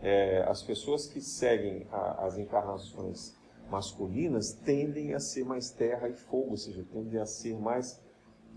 [0.01, 3.35] É, as pessoas que seguem a, as encarnações
[3.69, 8.01] masculinas tendem a ser mais terra e fogo, ou seja, tendem a ser mais,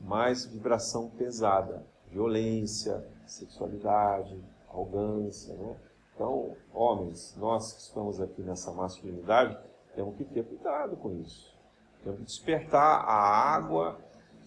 [0.04, 4.38] mais vibração pesada, violência, sexualidade,
[4.68, 5.54] arrogância.
[5.54, 5.76] Né?
[6.14, 9.58] Então, homens, nós que estamos aqui nessa masculinidade,
[9.94, 11.56] temos que ter cuidado com isso.
[12.02, 13.98] Temos que despertar a água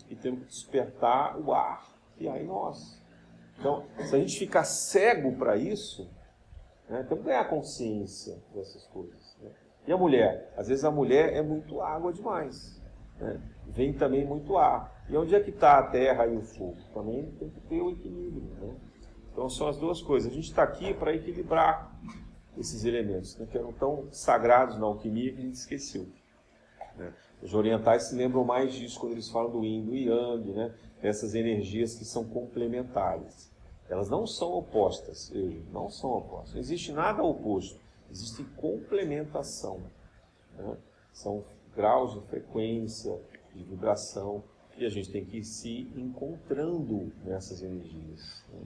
[0.10, 1.86] e temos que despertar o ar
[2.18, 3.02] que há em nós.
[3.60, 6.10] Então, se a gente ficar cego para isso,
[6.90, 9.38] né, temos que ganhar consciência dessas coisas.
[9.42, 9.52] Né?
[9.88, 10.54] E a mulher?
[10.58, 12.82] Às vezes a mulher é muito água demais.
[13.20, 13.42] Né?
[13.68, 15.01] Vem também muito ar.
[15.10, 16.78] E onde é que está a terra e o fogo?
[16.94, 18.44] Também tem que ter o equilíbrio.
[18.62, 18.76] Né?
[19.32, 20.32] Então são as duas coisas.
[20.32, 21.92] A gente está aqui para equilibrar
[22.58, 26.08] esses elementos, né, que eram tão sagrados na alquimia que a gente esqueceu.
[26.98, 27.14] Né?
[27.42, 30.74] Os orientais se lembram mais disso quando eles falam do yin, do yang, né?
[31.02, 33.52] essas energias que são complementares.
[33.90, 35.34] Elas não são opostas,
[35.72, 36.54] não são opostas.
[36.54, 39.82] Não existe nada oposto, existe complementação.
[40.58, 40.78] Né?
[41.12, 41.44] São
[41.76, 43.20] graus de frequência,
[43.54, 44.44] de vibração,
[44.78, 48.44] e a gente tem que ir se encontrando nessas energias.
[48.52, 48.62] Né?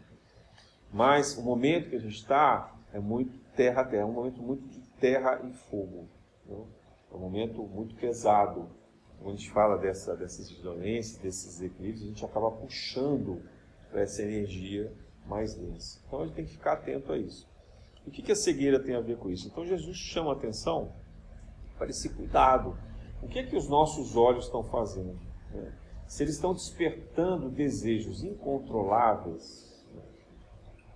[0.91, 4.79] Mas o momento que a gente está é muito terra-terra, é um momento muito de
[4.99, 6.07] terra e fogo.
[6.45, 6.63] Né?
[7.11, 8.69] É um momento muito pesado.
[9.17, 13.41] Quando a gente fala dessa, dessas violências, desses equilíbrios, a gente acaba puxando
[13.89, 14.93] para essa energia
[15.25, 15.99] mais densa.
[16.05, 17.47] Então a gente tem que ficar atento a isso.
[18.05, 19.47] E o que, que a cegueira tem a ver com isso?
[19.47, 20.93] Então Jesus chama a atenção
[21.77, 22.77] para esse cuidado.
[23.21, 25.19] O que é que os nossos olhos estão fazendo?
[25.51, 25.73] Né?
[26.07, 29.65] Se eles estão despertando desejos incontroláveis,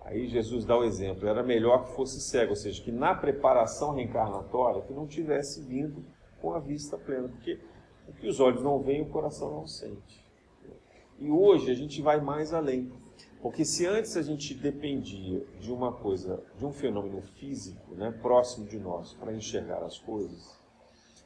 [0.10, 3.94] Aí Jesus dá o exemplo, era melhor que fosse cego, ou seja, que na preparação
[3.94, 6.04] reencarnatória que não tivesse vindo
[6.42, 7.60] com a vista plena, porque
[8.08, 10.26] o que os olhos não veem, o coração não sente.
[11.20, 12.92] E hoje a gente vai mais além.
[13.40, 18.66] Porque se antes a gente dependia de uma coisa, de um fenômeno físico, né, próximo
[18.66, 20.60] de nós, para enxergar as coisas,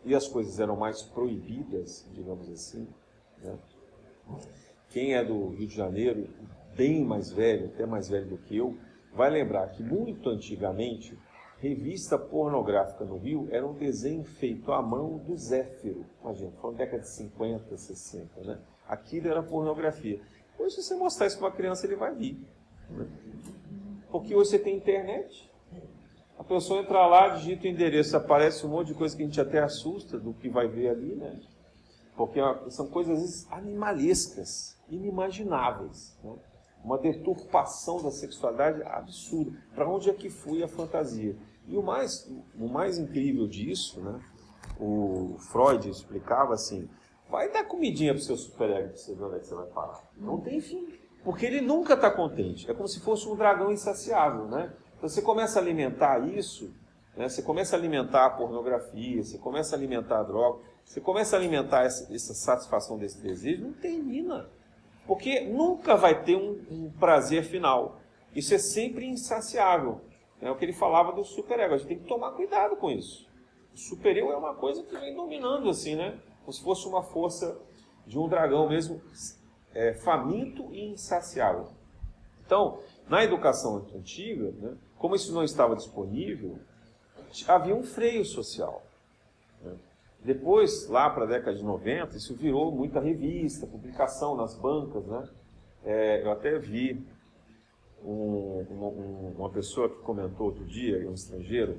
[0.03, 2.85] e as coisas eram mais proibidas, digamos assim?
[4.89, 6.29] Quem é do Rio de Janeiro,
[6.75, 8.77] bem mais velho, até mais velho do que eu,
[9.13, 11.17] vai lembrar que muito antigamente,
[11.57, 16.05] revista pornográfica no Rio era um desenho feito à mão do Zéfiro.
[16.21, 18.59] Imagina, foi na década de 50, 60, né?
[18.87, 20.19] Aquilo era pornografia.
[20.59, 22.37] Hoje, se você mostrar isso para uma criança, ele vai rir.
[24.11, 25.49] Porque hoje você tem internet.
[26.37, 29.39] A pessoa entra lá, digita o endereço, aparece um monte de coisa que a gente
[29.39, 31.39] até assusta do que vai ver ali, né?
[32.15, 36.17] Porque são coisas animalescas, inimagináveis.
[36.23, 36.33] Né?
[36.83, 39.57] Uma deturpação da sexualidade absurda.
[39.73, 41.35] Para onde é que foi a fantasia?
[41.67, 44.19] E o mais, o mais incrível disso, né?
[44.79, 46.89] o Freud explicava assim,
[47.33, 50.03] Vai dar comidinha pro seu superego para você ver onde é que você vai parar.
[50.15, 50.87] Não tem fim.
[51.23, 52.69] Porque ele nunca está contente.
[52.69, 54.71] É como se fosse um dragão insaciável, né?
[54.95, 56.71] Então você começa a alimentar isso,
[57.17, 57.27] né?
[57.27, 61.39] você começa a alimentar a pornografia, você começa a alimentar a droga, você começa a
[61.39, 64.49] alimentar essa, essa satisfação desse desejo, não termina.
[65.07, 67.99] Porque nunca vai ter um, um prazer final.
[68.35, 70.01] Isso é sempre insaciável.
[70.41, 71.73] É o que ele falava do superego.
[71.73, 73.27] A gente tem que tomar cuidado com isso.
[73.73, 76.19] O superego é uma coisa que vem dominando assim, né?
[76.43, 77.57] como se fosse uma força
[78.05, 79.01] de um dragão mesmo,
[79.73, 81.69] é, faminto e insaciável.
[82.45, 86.59] Então, na educação antiga, né, como isso não estava disponível,
[87.47, 88.83] havia um freio social.
[90.23, 95.05] Depois, lá para a década de 90, isso virou muita revista, publicação nas bancas.
[95.05, 95.29] Né?
[95.83, 97.05] É, eu até vi
[98.01, 98.87] um, uma,
[99.37, 101.77] uma pessoa que comentou outro dia, um estrangeiro,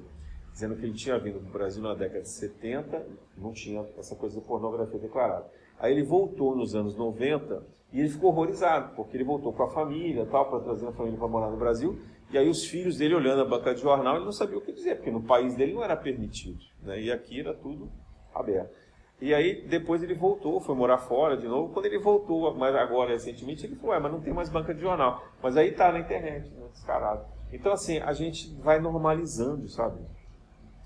[0.53, 3.07] dizendo que ele tinha vindo para o Brasil na década de 70,
[3.39, 5.47] não tinha essa coisa de pornografia declarada.
[5.79, 7.63] Aí ele voltou nos anos 90
[7.95, 11.19] e ele ficou horrorizado, porque ele voltou com a família, tal, para trazer a família
[11.19, 11.99] para morar no Brasil,
[12.31, 14.73] e aí os filhos dele olhando a banca de jornal, ele não sabia o que
[14.73, 17.01] dizer, porque no país dele não era permitido, né?
[17.01, 17.91] e aqui era tudo
[18.35, 18.75] aberto.
[19.21, 21.73] E aí depois ele voltou, foi morar fora de novo.
[21.73, 25.25] Quando ele voltou, mas agora recentemente, ele falou, mas não tem mais banca de jornal.
[25.43, 26.67] Mas aí tá na internet, né?
[26.73, 27.25] descarado.
[27.53, 30.01] Então assim, a gente vai normalizando, sabe?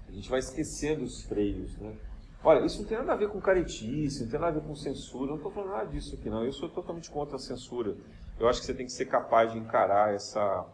[0.08, 1.94] A gente vai esquecendo os freios, né?
[2.44, 4.74] Olha, isso não tem nada a ver com caretice, não tem nada a ver com
[4.74, 7.96] censura, eu não estou falando nada disso aqui não, eu sou totalmente contra a censura.
[8.38, 10.64] Eu acho que você tem que ser capaz de encarar essa,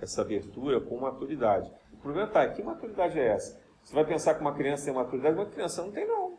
[0.00, 1.70] essa abertura com maturidade.
[1.92, 3.63] O problema está, que maturidade é essa?
[3.84, 6.34] Você vai pensar que uma criança tem maturidade, uma criança não tem não.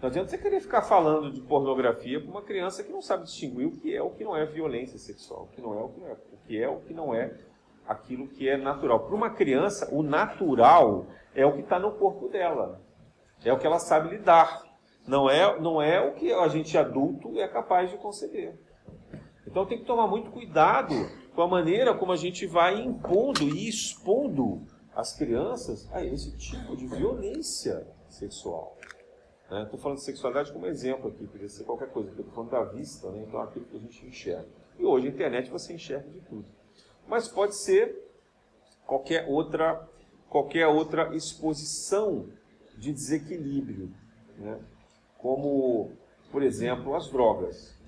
[0.00, 3.66] Não adianta você querer ficar falando de pornografia para uma criança que não sabe distinguir
[3.66, 6.00] o que é o que não é violência sexual, o que não é o que
[6.00, 7.34] não é, o que é o que não é
[7.86, 9.00] aquilo que é natural.
[9.00, 12.80] Para uma criança, o natural é o que está no corpo dela.
[13.44, 14.62] É o que ela sabe lidar.
[15.06, 18.54] Não é, não é o que a gente adulto é capaz de conceber.
[19.46, 20.94] Então tem que tomar muito cuidado
[21.34, 24.62] com a maneira como a gente vai impondo e expondo
[24.94, 28.76] as crianças a esse tipo de violência sexual.
[29.42, 29.78] Estou né?
[29.78, 33.24] falando de sexualidade como exemplo aqui, poderia ser qualquer coisa, estou falando da vista, né?
[33.26, 34.48] então é aquilo que a gente enxerga.
[34.78, 36.46] E hoje a internet você enxerga de tudo.
[37.06, 38.10] Mas pode ser
[38.86, 39.88] qualquer outra
[40.28, 42.30] qualquer outra exposição
[42.78, 43.94] de desequilíbrio,
[44.38, 44.58] né?
[45.18, 45.92] como,
[46.30, 47.78] por exemplo, as drogas.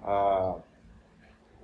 [0.00, 0.60] Ah,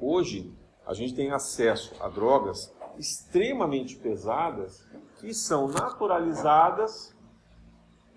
[0.01, 0.53] hoje,
[0.85, 4.87] a gente tem acesso a drogas extremamente pesadas
[5.19, 7.17] que são naturalizadas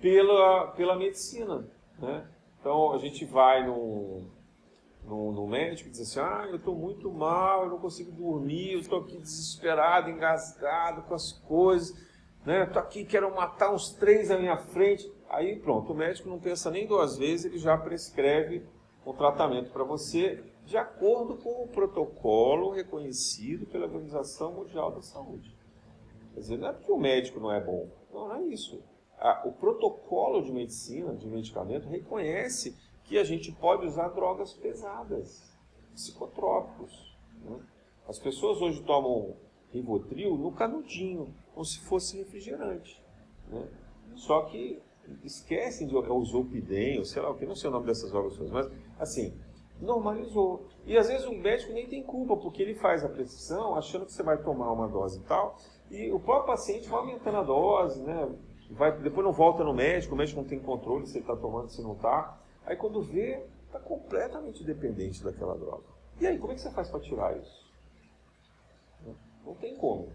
[0.02, 1.66] pela, pela medicina.
[1.98, 2.28] Né?
[2.60, 4.26] Então, a gente vai no,
[5.06, 8.80] no médico e diz assim, ah, eu estou muito mal, eu não consigo dormir, eu
[8.80, 11.98] estou aqui desesperado, engasgado com as coisas,
[12.46, 12.64] né?
[12.64, 15.10] Estou aqui, quero matar uns três à minha frente.
[15.30, 18.66] Aí pronto, o médico não pensa nem duas vezes, ele já prescreve
[19.06, 25.56] um tratamento para você de acordo com o protocolo reconhecido pela Organização Mundial da Saúde.
[26.34, 28.82] Quer dizer, não é porque o médico não é bom, não, não é isso.
[29.46, 35.54] o protocolo de medicina, de medicamento, reconhece que a gente pode usar drogas pesadas,
[35.94, 37.16] psicotrópicos.
[37.44, 37.60] Né?
[38.08, 39.36] As pessoas hoje tomam
[39.72, 43.04] Rivotril no canudinho, como se fosse refrigerante.
[43.48, 43.68] Né?
[44.16, 44.82] Só que
[45.24, 48.38] esquecem de usar Zolpidem, ou sei lá o que, não sei o nome dessas drogas,
[48.50, 49.34] mas assim,
[49.84, 50.68] normalizou.
[50.86, 54.12] E às vezes o médico nem tem culpa, porque ele faz a prescrição achando que
[54.12, 55.58] você vai tomar uma dose e tal,
[55.92, 58.30] e o próprio paciente vai aumentando a dose, né?
[58.72, 61.70] Vai, depois não volta no médico, o médico não tem controle se ele está tomando,
[61.70, 62.40] se não está.
[62.66, 65.84] Aí quando vê, está completamente dependente daquela droga.
[66.20, 67.64] E aí, como é que você faz para tirar isso?
[69.46, 70.12] Não tem como.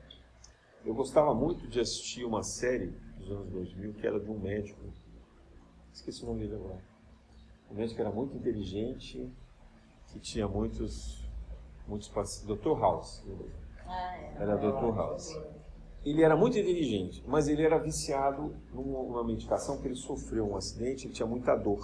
[0.84, 2.86] Eu gostava muito de assistir uma série
[3.18, 4.80] dos anos 2000 que era de um médico.
[5.92, 6.82] Esqueci o nome dele agora.
[7.70, 9.30] Um médico era muito inteligente,
[10.12, 11.18] que tinha muitos
[11.88, 12.44] Muitos pacientes.
[12.44, 12.78] Dr.
[12.78, 13.24] House.
[13.86, 14.42] Ah, é.
[14.42, 14.94] Era Dr.
[14.94, 15.34] House.
[16.04, 21.06] Ele era muito inteligente, mas ele era viciado numa medicação que ele sofreu um acidente,
[21.06, 21.80] ele tinha muita dor.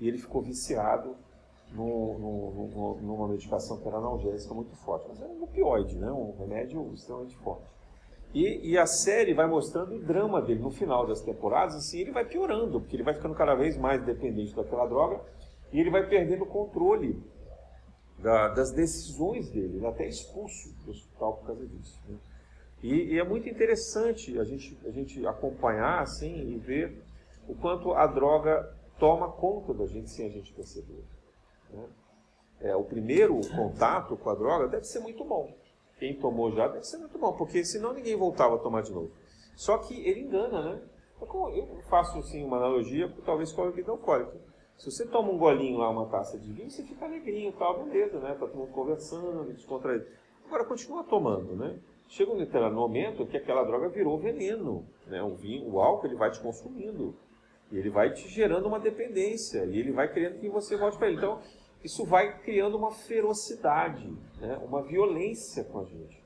[0.00, 1.14] E ele ficou viciado
[1.72, 5.06] no, no, no, numa medicação que era analgésica muito forte.
[5.08, 6.10] Mas era um opioide, né?
[6.10, 7.64] um remédio extremamente forte.
[8.34, 12.10] E, e, a série vai mostrando o drama dele no final das temporadas, assim, ele
[12.10, 15.20] vai piorando, porque ele vai ficando cada vez mais dependente daquela droga
[15.72, 17.22] e ele vai perdendo o controle
[18.18, 22.00] da, das decisões dele, ele é até expulso do hospital por causa disso.
[22.08, 22.16] Né?
[22.82, 27.02] E, e, é muito interessante a gente, a gente acompanhar assim e ver
[27.48, 31.04] o quanto a droga toma conta da gente sem a gente perceber.
[31.72, 31.84] Né?
[32.60, 35.54] É, o primeiro contato com a droga deve ser muito bom.
[35.98, 39.10] Quem tomou já deve ser muito bom, porque senão ninguém voltava a tomar de novo.
[39.54, 40.82] Só que ele engana, né?
[41.20, 44.38] Eu faço assim, uma analogia, talvez com a bebida alcoólica.
[44.76, 48.18] Se você toma um golinho lá, uma taça de vinho, você fica alegrinho, tal, beleza,
[48.18, 48.30] né?
[48.30, 50.06] Tá todo mundo conversando, descontraído.
[50.46, 51.78] Agora, continua tomando, né?
[52.08, 55.22] Chega um determinado momento que aquela droga virou veneno, né?
[55.22, 57.16] O vinho, o álcool, ele vai te consumindo.
[57.72, 59.64] E ele vai te gerando uma dependência.
[59.64, 61.16] E ele vai querendo que você volte para ele.
[61.16, 61.40] Então,
[61.82, 64.58] isso vai criando uma ferocidade, né?
[64.64, 66.22] uma violência com a gente.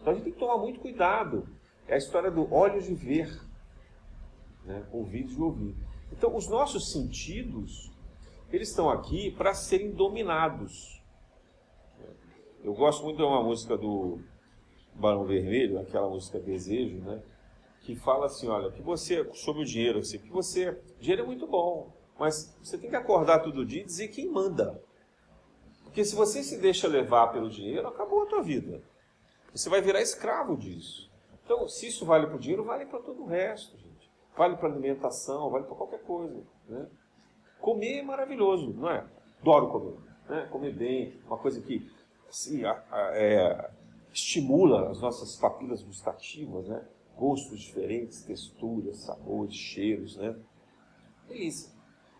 [0.00, 1.46] Então a gente tem que tomar muito cuidado.
[1.88, 3.30] É a história do olhos de ver,
[4.64, 4.86] né?
[4.92, 5.74] ouvidos de ouvir.
[6.12, 7.90] Então os nossos sentidos,
[8.52, 11.02] eles estão aqui para serem dominados.
[12.62, 14.20] Eu gosto muito de uma música do
[14.94, 17.22] Barão Vermelho, aquela música Desejo, né?
[17.80, 21.46] que fala assim, olha, que você, sobre o dinheiro, assim, que você, dinheiro é muito
[21.46, 24.82] bom, mas você tem que acordar todo dia e dizer quem manda.
[25.84, 28.82] Porque se você se deixa levar pelo dinheiro, acabou a tua vida.
[29.52, 31.10] Você vai virar escravo disso.
[31.42, 33.89] Então, se isso vale para o dinheiro, vale para todo o resto, gente.
[34.36, 36.42] Vale para alimentação, vale para qualquer coisa.
[36.68, 36.86] Né?
[37.60, 39.06] Comer é maravilhoso, não é?
[39.40, 39.98] Adoro comer.
[40.28, 40.48] Né?
[40.50, 41.90] Comer bem, uma coisa que
[42.28, 43.70] assim, a, a, é,
[44.12, 46.82] estimula as nossas papilas gustativas, né?
[47.16, 50.34] Gostos diferentes, texturas, sabores, cheiros, né?
[51.28, 51.70] Delícia.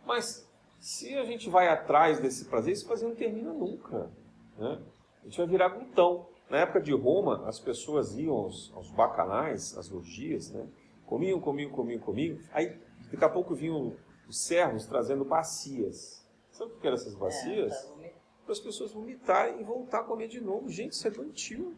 [0.05, 0.47] Mas
[0.79, 4.11] se a gente vai atrás desse prazer, esse prazer não termina nunca.
[4.59, 4.83] Né?
[5.23, 6.27] A gente vai virar glutão.
[6.49, 10.67] Na época de Roma, as pessoas iam aos, aos bacanais, às logias, né?
[11.11, 12.39] Comiam, comiam, comiam, comiam.
[12.53, 12.79] Aí,
[13.11, 13.95] daqui a pouco vinham
[14.29, 16.25] os servos trazendo bacias.
[16.53, 17.73] Sabe o que eram essas bacias?
[18.01, 18.13] É,
[18.45, 20.71] Para as pessoas vomitarem e voltar a comer de novo.
[20.71, 21.77] Gente, isso é doentio.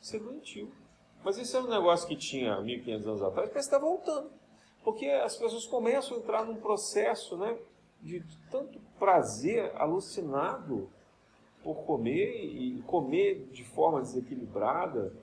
[0.00, 0.72] Isso é doentio.
[1.22, 4.30] Mas isso era um negócio que tinha 1500 anos atrás, parece que está voltando.
[4.82, 7.56] Porque as pessoas começam a entrar num processo, né?
[8.02, 10.90] de tanto prazer alucinado
[11.62, 15.14] por comer e comer de forma desequilibrada,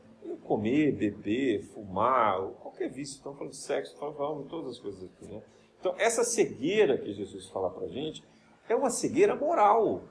[0.44, 5.04] comer, beber, fumar, qualquer vício, estamos falando de sexo, estamos falando de todas as coisas
[5.04, 5.42] aqui, né?
[5.80, 8.24] Então, essa cegueira que Jesus fala para a gente
[8.68, 10.04] é uma cegueira moral,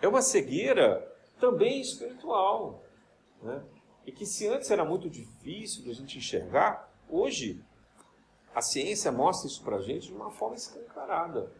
[0.00, 1.06] é uma cegueira
[1.40, 2.84] também espiritual,
[3.42, 3.64] né?
[4.06, 7.62] E que se antes era muito difícil de a gente enxergar, hoje
[8.54, 11.52] a ciência mostra isso para a gente de uma forma escancarada.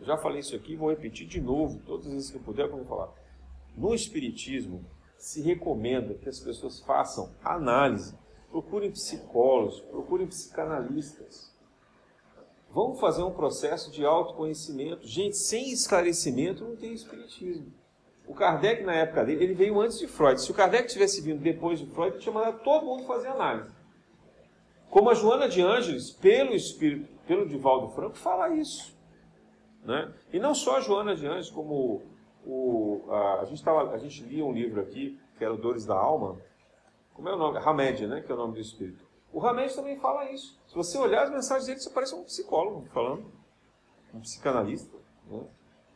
[0.00, 2.66] Eu já falei isso aqui, vou repetir de novo, todas as vezes que eu puder,
[2.66, 3.12] eu falar.
[3.76, 4.84] No Espiritismo,
[5.18, 8.14] se recomenda que as pessoas façam análise,
[8.50, 11.52] procurem psicólogos, procurem psicanalistas.
[12.70, 15.06] Vamos fazer um processo de autoconhecimento.
[15.06, 17.72] Gente, sem esclarecimento não tem Espiritismo.
[18.26, 20.40] O Kardec, na época dele, ele veio antes de Freud.
[20.40, 23.70] Se o Kardec tivesse vindo depois de Freud, tinha mandado todo mundo fazer análise.
[24.90, 28.94] Como a Joana de Ângeles, pelo espírito, pelo Divaldo Franco, fala isso.
[29.82, 30.12] Né?
[30.32, 32.02] E não só a Joana de Anjos, como
[32.48, 35.94] o, a, a, gente tava, a gente lia um livro aqui, que era Dores da
[35.94, 36.40] Alma,
[37.12, 37.58] como é o nome?
[37.58, 38.22] Hamed, né?
[38.22, 39.06] que é o nome do Espírito.
[39.30, 40.58] O Hamed também fala isso.
[40.66, 43.30] Se você olhar as mensagens dele, você parece um psicólogo falando,
[44.14, 44.96] um psicanalista.
[45.26, 45.44] Né?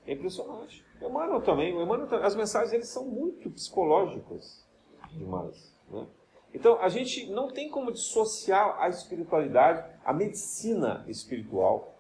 [0.07, 0.85] É impressionante.
[1.01, 4.67] Emmanuel também, Emmanuel, as mensagens dele são muito psicológicas
[5.13, 5.75] demais.
[5.89, 6.07] Né?
[6.53, 11.95] Então, a gente não tem como dissociar a espiritualidade, a medicina espiritual,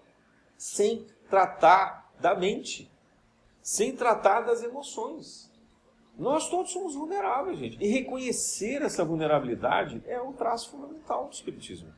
[0.59, 2.92] sem tratar da mente,
[3.63, 5.51] sem tratar das emoções.
[6.19, 7.79] Nós todos somos vulneráveis, gente.
[7.81, 11.93] E reconhecer essa vulnerabilidade é um traço fundamental do Espiritismo.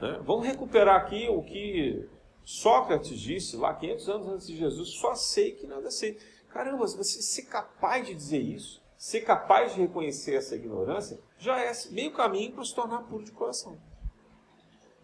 [0.00, 0.20] Né?
[0.24, 2.08] Vamos recuperar aqui o que
[2.44, 6.18] Sócrates disse lá 500 anos antes de Jesus: só sei que nada sei.
[6.48, 11.72] Caramba, você ser capaz de dizer isso, ser capaz de reconhecer essa ignorância, já é
[11.90, 13.78] meio caminho para se tornar puro de coração.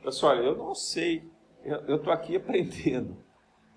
[0.02, 1.30] Pessoal, eu não sei,
[1.64, 3.16] eu estou aqui aprendendo.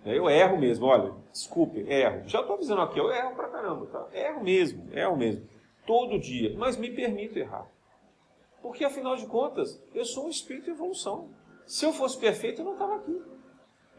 [0.05, 2.27] Eu erro mesmo, olha, desculpe, erro.
[2.27, 4.07] Já estou avisando aqui, eu erro pra caramba, tá?
[4.13, 5.47] Erro mesmo, erro mesmo.
[5.85, 7.67] Todo dia, mas me permito errar.
[8.61, 11.29] Porque afinal de contas, eu sou um espírito de evolução.
[11.65, 13.21] Se eu fosse perfeito, eu não estava aqui.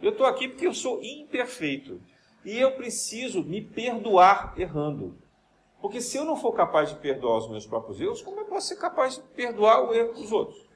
[0.00, 2.00] Eu estou aqui porque eu sou imperfeito.
[2.44, 5.16] E eu preciso me perdoar errando.
[5.80, 8.68] Porque se eu não for capaz de perdoar os meus próprios erros, como eu posso
[8.68, 10.68] ser capaz de perdoar o erro dos outros?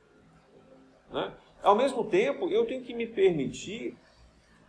[1.11, 1.33] Né?
[1.63, 3.97] Ao mesmo tempo, eu tenho que me permitir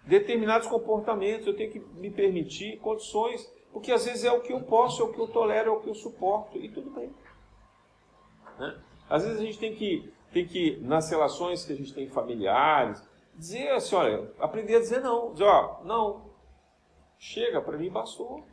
[0.07, 4.61] determinados comportamentos, eu tenho que me permitir condições, porque às vezes é o que eu
[4.61, 7.13] posso, é o que eu tolero, é o que eu suporto, e tudo bem.
[8.57, 8.79] Né?
[9.09, 13.01] Às vezes a gente tem que, tem que, nas relações que a gente tem familiares,
[13.35, 15.31] dizer assim, olha, aprender a dizer não.
[15.33, 16.31] Dizer, ó, não,
[17.19, 18.43] chega, para mim bastou.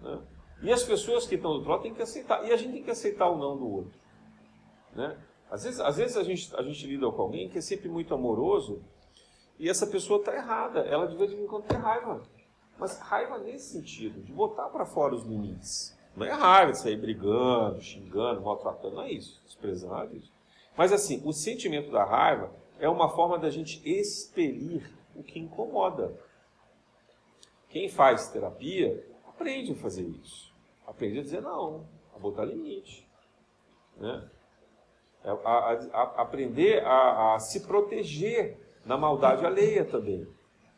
[0.00, 0.20] Né?
[0.62, 2.46] E as pessoas que estão do outro lado têm que aceitar.
[2.46, 3.98] E a gente tem que aceitar o não do outro.
[4.94, 5.16] Né?
[5.50, 8.14] Às vezes, às vezes a, gente, a gente lida com alguém que é sempre muito
[8.14, 8.82] amoroso
[9.60, 10.80] e essa pessoa está errada.
[10.80, 12.22] Ela de vez em quando tem raiva.
[12.78, 15.96] Mas raiva nesse sentido, de botar para fora os limites.
[16.16, 19.40] Não é raiva de sair brigando, xingando, maltratando, não é isso.
[19.44, 20.32] Desprezando isso.
[20.76, 26.18] Mas assim, o sentimento da raiva é uma forma da gente expelir o que incomoda.
[27.68, 30.50] Quem faz terapia aprende a fazer isso
[30.90, 33.08] aprende a dizer não, a botar limite.
[33.96, 34.28] Né?
[35.22, 40.26] É, a, a, a, aprender a, se proteger da maldade alheia também.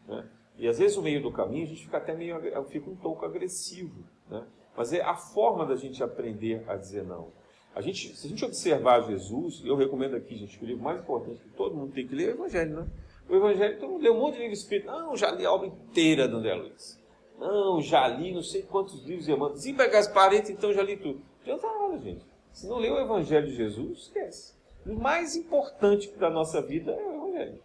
[0.06, 0.28] Né?
[0.58, 3.24] E às vezes no meio do caminho a gente fica até meio fica um pouco
[3.24, 4.04] agressivo.
[4.28, 4.44] Né?
[4.76, 7.32] Mas é a forma da gente aprender a dizer não.
[7.74, 11.00] A gente, se a gente observar Jesus, eu recomendo aqui, gente, que o livro mais
[11.00, 12.86] importante que todo mundo tem que ler é o Evangelho, né?
[13.28, 14.92] O Evangelho, todo mundo lê um monte de livro espírita.
[14.92, 17.00] Não, já li a obra inteira do André Luiz.
[17.38, 19.64] Não, já li não sei quantos livros e irmãos.
[19.94, 21.20] As parentes, então já li tudo.
[21.20, 22.26] Não adianta nada, gente.
[22.52, 24.54] Se não leu o Evangelho de Jesus, esquece.
[24.84, 27.58] O mais importante da nossa vida é o Evangelho.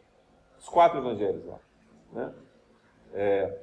[0.59, 1.59] Os quatro Evangelhos lá.
[2.13, 2.33] Né?
[3.13, 3.59] É,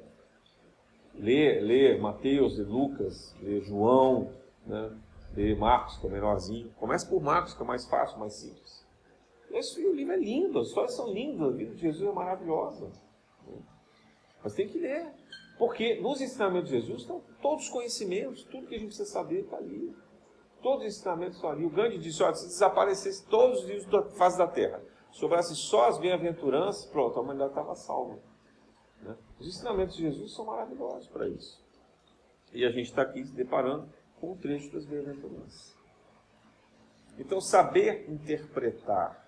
[1.13, 4.31] lê, lê Mateus, lê Lucas, lê João,
[4.65, 4.91] né?
[5.35, 6.71] lê Marcos, que é menorzinho.
[6.79, 8.85] Começa por Marcos, que é mais fácil, mais simples.
[9.51, 12.91] Esse, o livro é lindo, as histórias são lindas, a vida de Jesus é maravilhosa.
[13.47, 13.57] Né?
[14.43, 15.07] Mas tem que ler.
[15.57, 19.41] Porque nos ensinamentos de Jesus estão todos os conhecimentos, tudo que a gente precisa saber
[19.41, 19.95] está ali.
[20.61, 21.65] Todos os ensinamentos estão ali.
[21.65, 24.81] O Gandhi disse: olha, se desaparecesse todos os livros da face da terra,
[25.15, 28.19] sobrasse só as bem-aventuranças, pronto, a humanidade estava salva.
[29.01, 29.15] Né?
[29.39, 31.63] Os ensinamentos de Jesus são maravilhosos para isso.
[32.53, 33.89] E a gente está aqui se deparando
[34.19, 35.73] com o trecho das bem-aventuranças.
[37.17, 39.25] Então, saber interpretar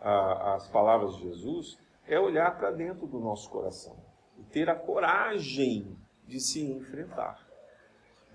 [0.00, 3.96] a, as palavras de Jesus é olhar para dentro do nosso coração
[4.38, 5.96] e ter a coragem
[6.28, 7.44] de se enfrentar.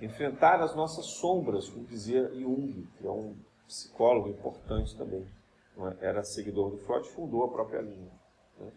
[0.01, 5.25] Enfrentar as nossas sombras, como dizia Jung, que é um psicólogo importante também.
[5.79, 6.07] É?
[6.07, 8.11] Era seguidor do Freud, fundou a própria linha.
[8.59, 8.71] Né?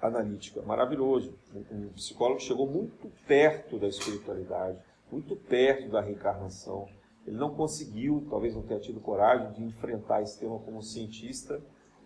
[0.00, 1.38] Analítica, maravilhoso.
[1.70, 4.78] Um psicólogo chegou muito perto da espiritualidade,
[5.10, 6.88] muito perto da reencarnação.
[7.26, 11.60] Ele não conseguiu, talvez não tenha tido coragem de enfrentar esse tema como cientista,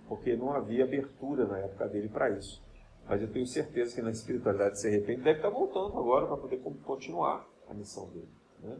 [0.06, 2.62] porque não havia abertura na época dele para isso.
[3.08, 6.58] Mas eu tenho certeza que na espiritualidade, de repente, deve estar voltando agora para poder
[6.84, 8.28] continuar a missão dele.
[8.60, 8.76] Né?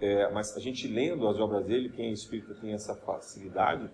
[0.00, 3.90] É, mas a gente lendo as obras dele, quem é espírita tem essa facilidade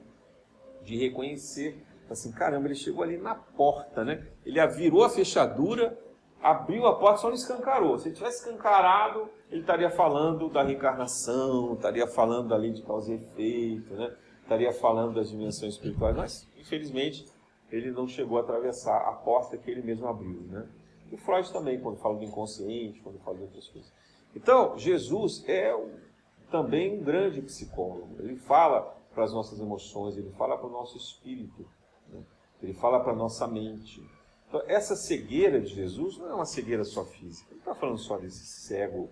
[0.82, 4.24] de reconhecer, assim, caramba, ele chegou ali na porta, né?
[4.44, 5.98] Ele virou a fechadura,
[6.40, 7.98] abriu a porta, só não escancarou.
[7.98, 13.12] Se ele tivesse escancarado, ele estaria falando da reencarnação, estaria falando da lei de causa
[13.12, 14.14] e efeito, né?
[14.42, 17.26] estaria falando das dimensões espirituais, mas infelizmente
[17.70, 20.40] ele não chegou a atravessar a porta que ele mesmo abriu.
[20.42, 20.68] Né?
[21.11, 23.92] E Freud também, quando fala do inconsciente, quando fala de outras coisas.
[24.34, 25.74] Então, Jesus é
[26.50, 28.16] também um grande psicólogo.
[28.18, 28.82] Ele fala
[29.14, 31.66] para as nossas emoções, ele fala para o nosso espírito,
[32.08, 32.20] né?
[32.62, 34.02] ele fala para a nossa mente.
[34.48, 37.48] Então, essa cegueira de Jesus não é uma cegueira só física.
[37.50, 39.10] Ele está falando só desse cego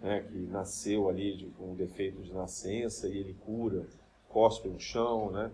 [0.00, 3.86] né, que nasceu ali de, com um defeito de nascença e ele cura,
[4.28, 5.50] cospe no chão, né?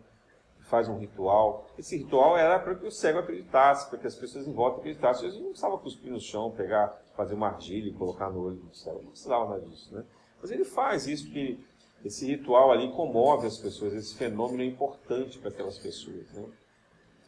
[0.67, 1.67] Faz um ritual.
[1.79, 5.25] Esse ritual era para que o cego acreditasse, para que as pessoas em volta acreditassem.
[5.25, 8.75] Jesus não precisava cuspir no chão, pegar, fazer uma argila e colocar no olho do
[8.75, 9.03] cego.
[9.03, 10.05] Não precisava nada disso, né?
[10.41, 11.59] Mas ele faz isso porque
[12.05, 13.95] esse ritual ali comove as pessoas.
[13.95, 16.47] Esse fenômeno é importante para aquelas pessoas, né?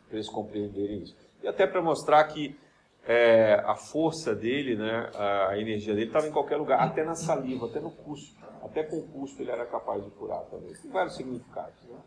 [0.08, 1.16] Para eles compreenderem isso.
[1.42, 2.58] E até para mostrar que
[3.06, 5.10] é, a força dele, né,
[5.48, 8.36] a energia dele estava em qualquer lugar, até na saliva, até no cuspo.
[8.62, 10.74] Até com o cuspo ele era capaz de curar também.
[10.74, 11.98] Tem vários significados, né?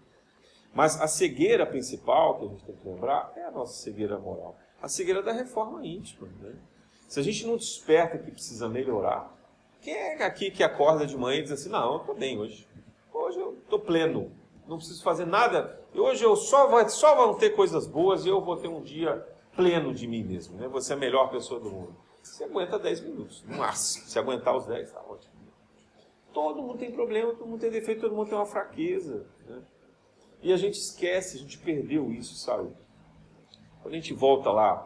[0.73, 4.55] Mas a cegueira principal que a gente tem que lembrar é a nossa cegueira moral.
[4.81, 6.27] A cegueira da reforma íntima.
[6.39, 6.53] Né?
[7.07, 9.35] Se a gente não desperta que precisa melhorar,
[9.81, 12.67] quem é aqui que acorda de manhã e diz assim, não, eu estou bem hoje.
[13.13, 14.31] Hoje eu estou pleno.
[14.67, 15.79] Não preciso fazer nada.
[15.93, 18.81] E hoje eu só, vai, só vão ter coisas boas e eu vou ter um
[18.81, 20.57] dia pleno de mim mesmo.
[20.57, 20.67] Né?
[20.69, 21.95] Você é a melhor pessoa do mundo.
[22.21, 24.05] Você aguenta 10 minutos, no máximo.
[24.05, 25.33] Se aguentar os 10, está ótimo.
[26.31, 29.25] Todo mundo tem problema, todo mundo tem defeito, todo mundo tem uma fraqueza.
[30.41, 32.71] E a gente esquece, a gente perdeu isso, sabe?
[33.81, 34.77] Quando a gente volta lá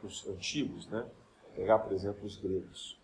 [0.00, 1.06] para os antigos, né?
[1.54, 2.98] Pegar, por exemplo, os gregos.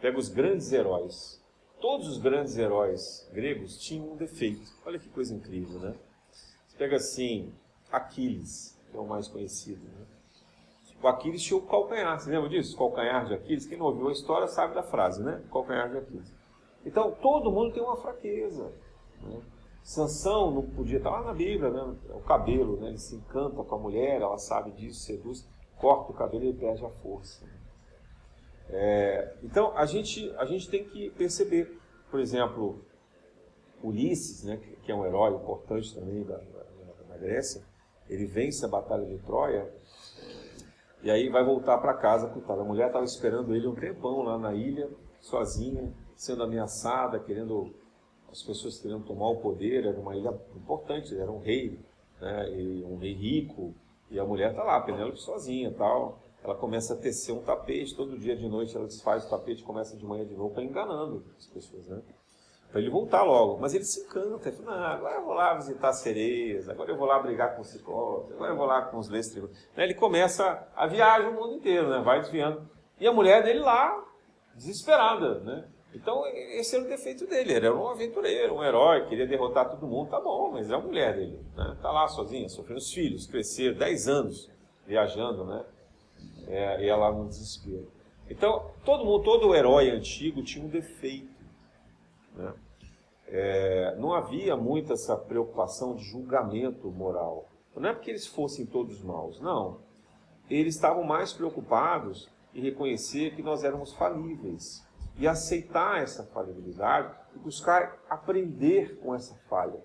[0.00, 1.42] Pega os grandes heróis.
[1.80, 4.70] Todos os grandes heróis gregos tinham um defeito.
[4.84, 5.94] Olha que coisa incrível, né?
[6.66, 7.52] Você pega assim,
[7.90, 10.06] Aquiles, que é o mais conhecido, né?
[11.02, 12.76] O Aquiles tinha o calcanhar, você lembra disso?
[12.76, 13.64] Calcanhar de Aquiles.
[13.64, 15.42] Quem não ouviu a história sabe da frase, né?
[15.50, 16.30] Calcanhar de Aquiles.
[16.84, 18.70] Então, todo mundo tem uma fraqueza.
[19.22, 19.40] Né?
[19.82, 21.96] Sansão não podia, estar lá na Bíblia, né?
[22.10, 22.88] É o cabelo, né?
[22.88, 26.58] ele se encanta com a mulher, ela sabe disso, seduz, corta o cabelo e ele
[26.58, 27.44] perde a força.
[28.68, 31.78] É, então, a gente, a gente tem que perceber,
[32.10, 32.84] por exemplo,
[33.82, 37.62] Ulisses, né, que é um herói importante também da, da, da Grécia,
[38.08, 39.72] ele vence a Batalha de Troia
[41.02, 42.60] e aí vai voltar para casa, coitada.
[42.60, 47.74] A mulher estava esperando ele um tempão lá na ilha, sozinha, sendo ameaçada, querendo
[48.30, 49.86] as pessoas querendo tomar o poder.
[49.86, 51.78] Era uma ilha importante, era um rei,
[52.20, 52.48] né,
[52.86, 53.74] um rei rico,
[54.10, 56.18] e a mulher está lá, Penélope sozinha, tal.
[56.42, 59.96] Ela começa a tecer um tapete, todo dia de noite ela desfaz o tapete, começa
[59.96, 62.00] de manhã de novo, para enganando as pessoas, né?
[62.70, 63.58] Para ele voltar logo.
[63.60, 67.06] Mas ele se encanta, ele fala, agora eu vou lá visitar sereias, agora eu vou
[67.06, 69.50] lá brigar com os ciclopes, agora eu vou lá com os lestrigos.
[69.76, 69.84] Né?
[69.84, 72.00] Ele começa a viagem o mundo inteiro, né?
[72.00, 72.68] vai desviando.
[72.98, 74.02] E a mulher dele lá,
[74.54, 75.68] desesperada, né?
[75.94, 77.52] Então, esse era o defeito dele.
[77.52, 80.78] Ele era um aventureiro, um herói, queria derrotar todo mundo, tá bom, mas é a
[80.78, 81.40] mulher dele.
[81.56, 81.76] Né?
[81.82, 84.50] Tá lá sozinha, sofrendo os filhos, crescer 10 anos
[84.86, 85.64] viajando, né?
[86.46, 87.90] É, e ela no desespero.
[88.28, 91.30] Então, todo mundo, todo herói antigo tinha um defeito.
[92.34, 92.54] Né?
[93.26, 97.48] É, não havia muito essa preocupação de julgamento moral.
[97.76, 99.78] Não é porque eles fossem todos maus, não.
[100.48, 104.84] Eles estavam mais preocupados em reconhecer que nós éramos falíveis
[105.20, 109.78] e aceitar essa falibilidade e buscar aprender com essa falha.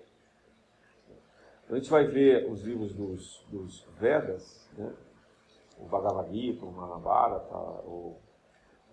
[1.70, 4.94] A gente vai ver os livros dos, dos Vedas, né?
[5.78, 7.54] o Bhagavad Gita, o Mahabharata,
[7.86, 8.18] o,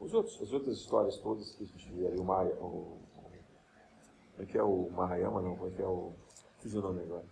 [0.00, 2.98] os outros, as outras histórias todas que a gente vê ali, o Maya, o,
[4.32, 6.12] como é que é o Mahayama, não, como é que é o,
[6.58, 7.24] fiz o nome agora?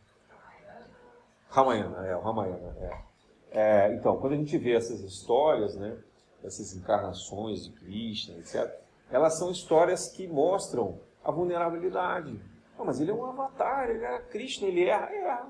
[1.48, 3.04] Ramayana, é, o Ramayana, é.
[3.50, 3.94] é.
[3.94, 5.98] Então, quando a gente vê essas histórias, né,
[6.44, 8.80] essas encarnações de Krishna, etc.,
[9.11, 12.40] elas são histórias que mostram a vulnerabilidade.
[12.78, 15.48] Oh, mas ele é um avatar, ele é Krishna, ele erra, erra.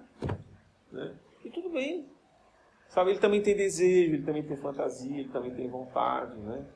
[0.90, 1.14] Né?
[1.44, 2.08] E tudo bem.
[2.88, 6.66] Sabe, ele também tem desejo, ele também tem fantasia, ele também tem vontade, né?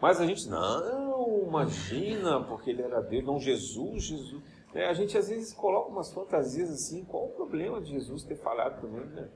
[0.00, 4.42] Mas a gente, não, imagina, porque ele era Deus, não Jesus, Jesus.
[4.74, 8.36] É, a gente às vezes coloca umas fantasias assim, qual o problema de Jesus ter
[8.36, 9.28] falado também, né?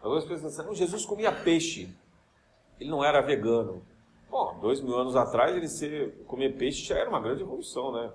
[0.00, 1.94] Algumas pessoas pensam, não, Jesus comia peixe,
[2.80, 3.82] ele não era vegano.
[4.30, 8.12] Bom, dois mil anos atrás ele ser, comer peixe já era uma grande evolução, né?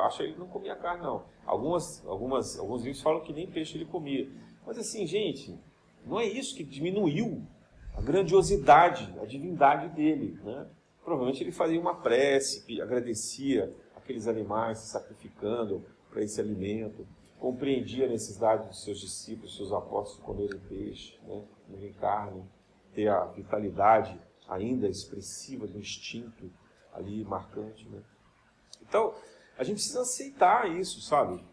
[0.00, 1.24] Acha que ele não comia carne, não.
[1.44, 4.30] Algumas, algumas, alguns livros falam que nem peixe ele comia.
[4.64, 5.58] Mas assim, gente,
[6.06, 7.42] não é isso que diminuiu
[7.96, 10.38] a grandiosidade, a divindade dele.
[10.44, 10.66] Né?
[11.04, 17.06] Provavelmente ele fazia uma prece, agradecia aqueles animais se sacrificando para esse alimento,
[17.40, 21.42] compreendia a necessidade dos seus discípulos, dos seus apóstolos comerem peixe, né?
[22.00, 22.44] carne,
[22.94, 24.16] ter a vitalidade
[24.52, 26.50] ainda expressiva do instinto
[26.92, 27.88] ali marcante.
[27.88, 28.02] Né?
[28.82, 29.14] Então,
[29.56, 31.44] a gente precisa aceitar isso, sabe?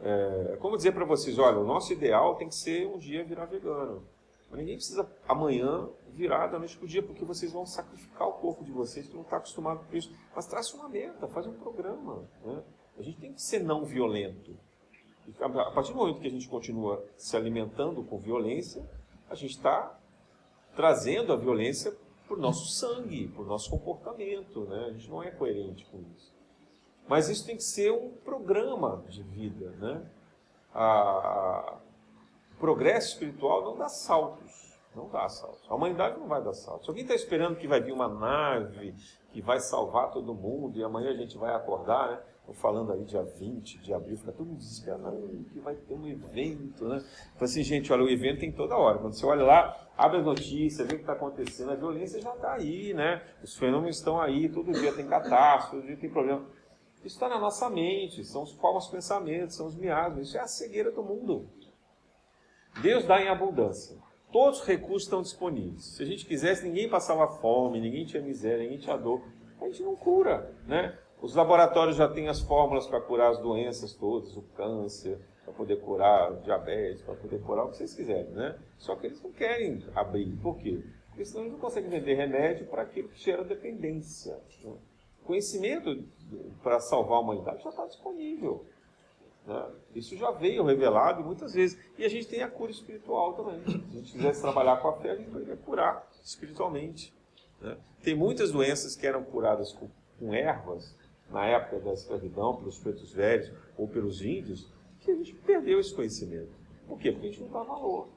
[0.00, 3.44] É, como dizer para vocês, olha, o nosso ideal tem que ser um dia virar
[3.44, 4.06] vegano.
[4.50, 8.32] Mas ninguém precisa amanhã virar da noite para o dia, porque vocês vão sacrificar o
[8.32, 10.12] corpo de vocês que não está acostumado com isso.
[10.34, 12.28] Mas traça uma meta, faz um programa.
[12.44, 12.62] Né?
[12.98, 14.56] A gente tem que ser não violento.
[15.38, 18.82] A partir do momento que a gente continua se alimentando com violência,
[19.28, 19.96] a gente está
[20.74, 21.96] trazendo a violência
[22.30, 24.60] por nosso sangue, por nosso comportamento.
[24.66, 24.84] Né?
[24.86, 26.32] A gente não é coerente com isso.
[27.08, 29.70] Mas isso tem que ser um programa de vida.
[29.72, 30.06] Né?
[30.72, 31.74] A,
[32.54, 34.78] o progresso espiritual não dá saltos.
[34.94, 35.68] Não dá saltos.
[35.68, 36.84] A humanidade não vai dar saltos.
[36.84, 38.94] Se alguém está esperando que vai vir uma nave
[39.32, 42.22] que vai salvar todo mundo e amanhã a gente vai acordar, né?
[42.50, 45.16] Estou falando aí dia 20 de abril, fica todo mundo desesperado,
[45.52, 47.00] que vai ter um evento, né?
[47.36, 48.98] Então assim, gente, olha, o evento tem toda hora.
[48.98, 52.34] Quando você olha lá, abre as notícias, vê o que está acontecendo, a violência já
[52.34, 53.22] está aí, né?
[53.40, 56.44] Os fenômenos estão aí, todo dia tem catástrofe, todo dia tem problema.
[56.96, 60.48] Isso está na nossa mente, são os povos pensamentos, são os miasmas, isso é a
[60.48, 61.48] cegueira do mundo.
[62.82, 63.96] Deus dá em abundância.
[64.32, 65.84] Todos os recursos estão disponíveis.
[65.84, 69.22] Se a gente quisesse, ninguém passava fome, ninguém tinha miséria, ninguém tinha dor.
[69.60, 70.98] A gente não cura, né?
[71.22, 75.76] Os laboratórios já têm as fórmulas para curar as doenças todas, o câncer, para poder
[75.80, 78.58] curar diabetes, para poder curar o que vocês quiserem, né?
[78.78, 80.36] Só que eles não querem abrir.
[80.42, 80.82] Por quê?
[81.08, 84.40] Porque senão eles não conseguem vender remédio para aquilo que gera dependência.
[84.64, 84.72] Né?
[85.24, 86.04] Conhecimento
[86.62, 88.64] para salvar a humanidade já está disponível.
[89.46, 89.70] Né?
[89.94, 91.78] Isso já veio revelado muitas vezes.
[91.98, 93.60] E a gente tem a cura espiritual também.
[93.64, 97.14] Se a gente quisesse trabalhar com a fé, a gente poderia curar espiritualmente.
[97.60, 97.76] Né?
[98.02, 100.96] Tem muitas doenças que eram curadas com, com ervas,
[101.30, 105.94] na época da escravidão, pelos pretos velhos ou pelos índios, que a gente perdeu esse
[105.94, 106.50] conhecimento.
[106.86, 107.12] Por quê?
[107.12, 108.08] Porque a gente não dá valor.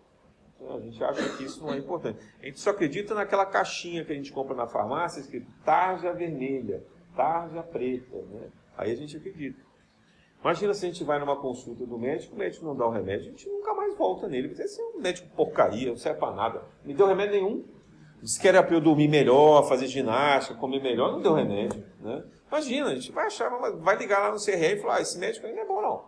[0.69, 2.19] A gente acha que isso não é importante.
[2.41, 6.83] A gente só acredita naquela caixinha que a gente compra na farmácia, escrito tarja vermelha,
[7.15, 8.17] tarja preta.
[8.17, 8.47] Né?
[8.77, 9.59] Aí a gente acredita.
[10.41, 13.27] Imagina se a gente vai numa consulta do médico, o médico não dá o remédio,
[13.27, 14.49] a gente nunca mais volta nele.
[14.49, 16.59] Porque esse é um médico porcaria, não serve para nada.
[16.81, 17.63] Não me deu remédio nenhum.
[18.21, 21.83] Disse que era para eu dormir melhor, fazer ginástica, comer melhor, não deu remédio.
[21.99, 22.23] Né?
[22.53, 25.47] Imagina, a gente vai achar, vai ligar lá no CRE e falar, ah, esse médico
[25.47, 26.05] aí não é bom não.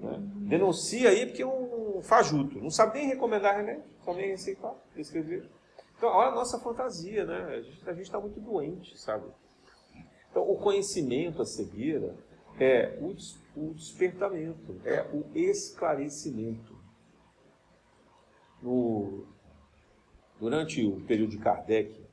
[0.00, 0.18] Né?
[0.48, 5.48] Denuncia aí porque é um fajuto, não sabe nem recomendar remédio, só nem receitar, escrever.
[5.96, 7.62] Então, olha a nossa fantasia, né?
[7.86, 9.24] A gente está muito doente, sabe?
[10.28, 12.12] Então, o conhecimento, a cegueira,
[12.58, 13.14] é o,
[13.54, 16.76] o despertamento, é o esclarecimento.
[18.60, 19.28] No,
[20.40, 22.04] durante o período de Kardec,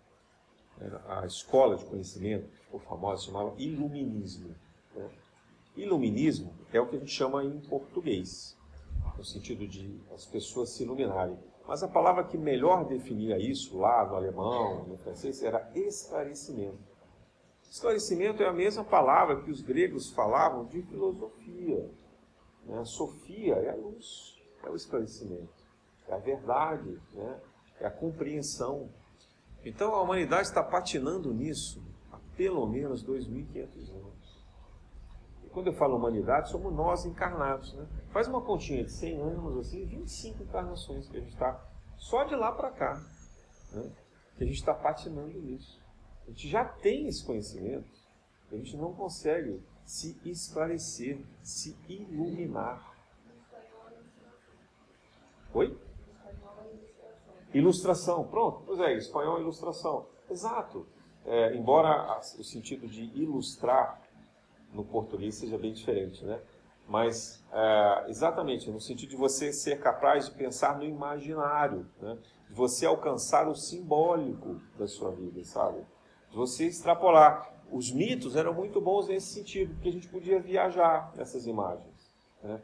[1.07, 4.55] a escola de conhecimento, ficou famosa, chamava Iluminismo.
[4.95, 5.09] Né?
[5.75, 8.55] Iluminismo é o que a gente chama em português,
[9.17, 11.37] no sentido de as pessoas se iluminarem.
[11.67, 16.77] Mas a palavra que melhor definia isso lá no alemão, no francês, era esclarecimento.
[17.69, 21.89] Esclarecimento é a mesma palavra que os gregos falavam de filosofia.
[22.65, 22.83] Né?
[22.85, 25.49] Sofia é a luz, é o esclarecimento,
[26.07, 27.39] é a verdade, né?
[27.79, 28.89] é a compreensão.
[29.63, 31.83] Então a humanidade está patinando nisso
[32.39, 34.45] pelo menos 2.500 anos.
[35.43, 37.73] E quando eu falo humanidade, somos nós encarnados.
[37.73, 37.85] Né?
[38.11, 41.61] Faz uma continha de 100 anos, assim, 25 encarnações que a gente está
[41.97, 43.03] só de lá para cá.
[43.73, 43.91] Né?
[44.37, 45.81] Que a gente está patinando nisso.
[46.25, 47.91] A gente já tem esse conhecimento,
[48.49, 52.95] a gente não consegue se esclarecer, se iluminar.
[55.53, 55.77] Oi?
[57.53, 60.07] Ilustração, pronto, pois é, espanhol é ilustração.
[60.29, 60.87] Exato.
[61.29, 64.01] É, embora o sentido de ilustrar
[64.73, 66.41] no português seja bem diferente, né?
[66.87, 72.17] Mas, é, exatamente, no sentido de você ser capaz de pensar no imaginário, né?
[72.47, 75.85] de você alcançar o simbólico da sua vida, sabe?
[76.31, 77.53] De você extrapolar.
[77.71, 82.11] Os mitos eram muito bons nesse sentido, porque a gente podia viajar nessas imagens.
[82.41, 82.59] Né?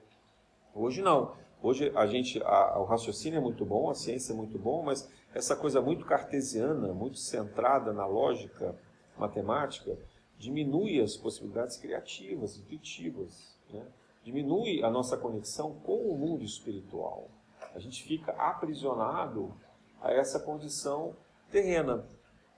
[0.74, 1.34] Hoje não.
[1.62, 5.08] Hoje a gente, a, o raciocínio é muito bom, a ciência é muito bom, mas
[5.36, 8.74] essa coisa muito cartesiana, muito centrada na lógica
[9.18, 9.98] matemática,
[10.38, 13.86] diminui as possibilidades criativas, intuitivas, né?
[14.24, 17.30] diminui a nossa conexão com o mundo espiritual.
[17.74, 19.54] A gente fica aprisionado
[20.02, 21.14] a essa condição
[21.52, 22.08] terrena.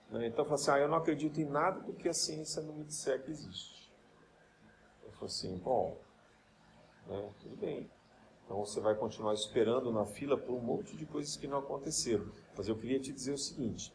[0.08, 0.28] Né?
[0.28, 3.24] Então, fala assim, ah, eu não acredito em nada porque a ciência não me disser
[3.24, 3.92] que existe.
[5.04, 5.98] Eu falo assim, bom,
[7.08, 7.90] né, tudo bem.
[8.48, 12.24] Então você vai continuar esperando na fila por um monte de coisas que não aconteceram.
[12.58, 13.94] Mas eu queria te dizer o seguinte: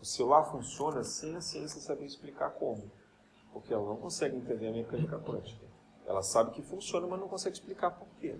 [0.00, 2.90] o celular funciona sem a ciência saber explicar como.
[3.52, 5.64] Porque ela não consegue entender a mecânica quântica.
[6.04, 8.36] Ela sabe que funciona, mas não consegue explicar por quê.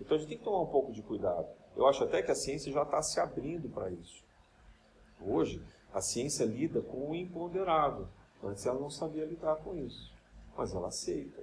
[0.00, 1.46] Então a gente tem que tomar um pouco de cuidado.
[1.76, 4.24] Eu acho até que a ciência já está se abrindo para isso.
[5.20, 5.62] Hoje,
[5.92, 8.08] a ciência lida com o imponderável.
[8.42, 10.10] Antes ela não sabia lidar com isso.
[10.56, 11.42] Mas ela aceita.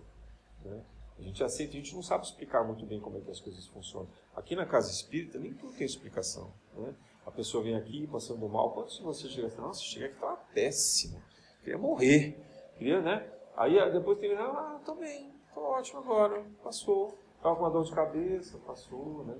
[0.66, 0.84] Né?
[1.20, 3.68] A gente aceita, a gente não sabe explicar muito bem como é que as coisas
[3.68, 4.08] funcionam.
[4.36, 6.54] Aqui na casa espírita, nem tudo tem explicação.
[6.76, 6.96] Né?
[7.26, 11.22] A pessoa vem aqui passando mal, quando você chega assim, nossa, cheguei aqui, estava péssimo,
[11.62, 12.40] queria morrer,
[12.78, 13.30] queria, né?
[13.58, 17.20] Aí depois tem, ah, tô bem, tô ótimo agora, passou.
[17.36, 19.38] Estava com uma dor de cabeça, passou, né?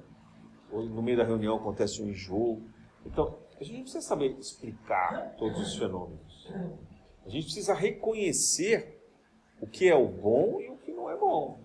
[0.72, 2.62] Ou no meio da reunião acontece um enjoo.
[3.06, 6.52] Então, a gente não precisa saber explicar todos os fenômenos.
[7.26, 9.02] A gente precisa reconhecer
[9.62, 11.60] o que é o bom e o que não é bom.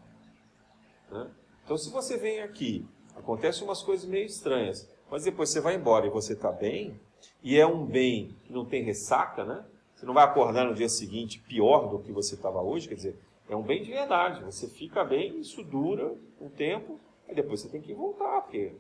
[1.15, 1.31] Né?
[1.65, 2.85] Então, se você vem aqui,
[3.15, 7.01] acontecem umas coisas meio estranhas, mas depois você vai embora e você está bem,
[7.41, 9.65] e é um bem que não tem ressaca, né?
[9.95, 13.19] Você não vai acordar no dia seguinte pior do que você estava hoje, quer dizer,
[13.49, 14.43] é um bem de verdade.
[14.43, 16.99] Você fica bem, isso dura um tempo,
[17.29, 18.73] e depois você tem que voltar, porque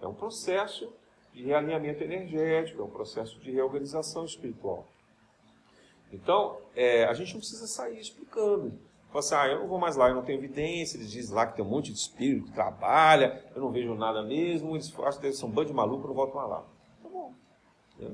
[0.00, 0.92] é um processo
[1.34, 4.86] de realinhamento energético, é um processo de reorganização espiritual.
[6.12, 8.78] Então, é, a gente não precisa sair explicando.
[9.10, 11.44] Fala assim, ah, eu não vou mais lá, eu não tenho evidência, eles dizem lá
[11.44, 15.20] que tem um monte de espírito que trabalha, eu não vejo nada mesmo, eles acham
[15.20, 16.64] que eles são um bando de maluco, eu não volto mais lá.
[17.02, 17.34] Tá bom.
[18.00, 18.06] É.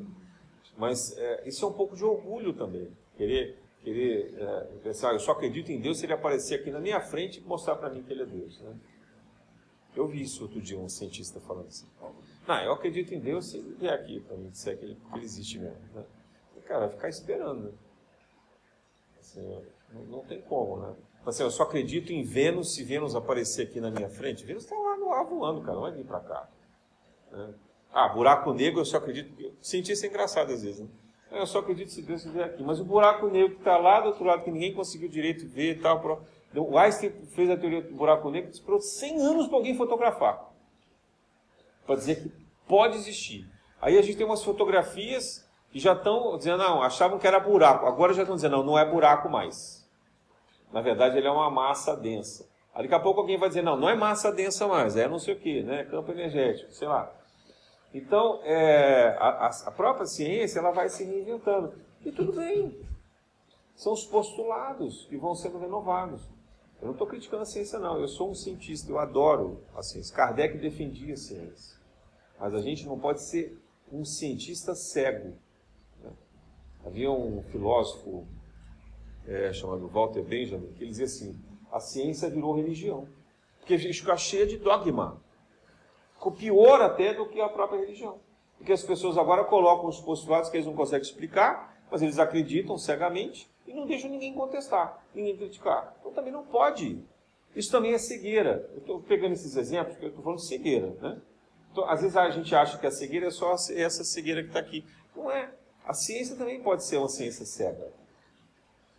[0.79, 2.91] Mas é, isso é um pouco de orgulho também.
[3.15, 7.01] Querer, querer é, pensar, eu só acredito em Deus se ele aparecer aqui na minha
[7.01, 8.59] frente e mostrar para mim que ele é Deus.
[8.63, 8.75] Né?
[9.95, 11.87] Eu vi isso outro dia, um cientista falando assim.
[12.49, 15.19] Não, eu acredito em Deus se ele vier aqui para mim disser que ele, que
[15.19, 15.79] ele existe mesmo.
[15.95, 16.05] Né?
[16.67, 17.75] Cara, vai ficar esperando.
[19.19, 19.63] Assim,
[19.93, 20.95] não, tem como, né?
[21.25, 24.45] Assim, eu só acredito em Vênus se Vênus aparecer aqui na minha frente.
[24.45, 26.49] Vênus está lá no ar voando, cara, não vai vir para cá.
[27.33, 27.55] Né?
[27.93, 29.55] Ah, buraco negro eu só acredito.
[29.61, 30.89] Cientista é engraçado às vezes, né?
[31.31, 32.63] Eu só acredito se Deus estiver aqui.
[32.63, 35.77] Mas o buraco negro que está lá do outro lado, que ninguém conseguiu direito ver
[35.77, 36.27] e tal.
[36.55, 40.53] O Einstein fez a teoria do buraco negro, esperou 100 anos para alguém fotografar.
[41.85, 42.33] Para dizer que
[42.69, 43.51] pode existir.
[43.81, 47.87] Aí a gente tem umas fotografias que já estão dizendo, não, achavam que era buraco.
[47.87, 49.87] Agora já estão dizendo, não, não é buraco mais.
[50.73, 52.49] Na verdade, ele é uma massa densa.
[52.75, 55.35] Daqui a pouco alguém vai dizer, não, não é massa densa mais, é não sei
[55.35, 55.85] o que, né?
[55.85, 57.11] Campo energético, sei lá.
[57.95, 61.73] Então, é, a, a, própria ciência ela vai se reinventando.
[62.05, 62.79] E tudo bem.
[63.75, 66.21] São os postulados que vão sendo renovados.
[66.81, 67.99] Eu não estou criticando a ciência, não.
[67.99, 70.15] Eu sou um cientista, eu adoro a ciência.
[70.15, 71.79] Kardec defendia a ciência.
[72.39, 73.59] Mas a gente não pode ser
[73.91, 75.39] um cientista cego.
[76.87, 78.27] Havia um filósofo
[79.27, 81.39] é, chamado Walter Benjamin que ele dizia assim:
[81.71, 83.09] a ciência virou religião.
[83.59, 85.21] Porque fica cheia de dogma
[86.31, 88.19] pior até do que a própria religião.
[88.59, 92.79] Porque as pessoas agora colocam os postulados que eles não conseguem explicar, mas eles acreditam
[92.79, 95.95] cegamente e não deixam ninguém contestar, ninguém criticar.
[96.01, 97.05] Então também não pode.
[97.55, 98.69] Isso também é cegueira.
[98.73, 100.89] Eu estou pegando esses exemplos porque eu estou falando de cegueira.
[101.01, 101.21] Né?
[101.73, 104.61] Então, às vezes a gente acha que a cegueira é só essa cegueira que está
[104.61, 104.85] aqui.
[105.15, 105.51] Não é.
[105.87, 107.93] A ciência também pode ser uma ciência cega.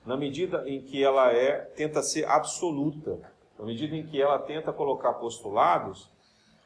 [0.06, 3.20] Na medida em que ela é, tenta ser absoluta.
[3.60, 6.10] Na medida em que ela tenta colocar postulados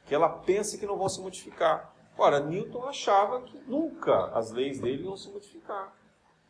[0.06, 1.94] que ela pensa que não vão se modificar.
[2.18, 5.96] Ora, Newton achava que nunca as leis dele iam se modificar.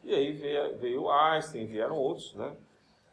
[0.03, 2.57] E aí veio, veio Einstein, vieram outros né,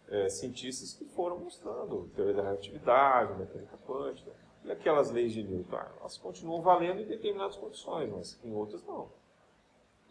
[0.09, 4.33] é, cientistas que foram mostrando teoria da relatividade, mecânica quântica.
[4.65, 9.09] E aquelas leis de Newton, elas continuam valendo em determinadas condições, mas em outras não.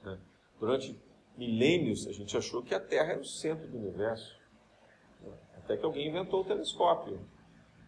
[0.03, 0.17] Né?
[0.59, 0.99] Durante
[1.37, 4.35] milênios, a gente achou que a Terra era o centro do universo.
[5.55, 7.19] Até que alguém inventou o telescópio.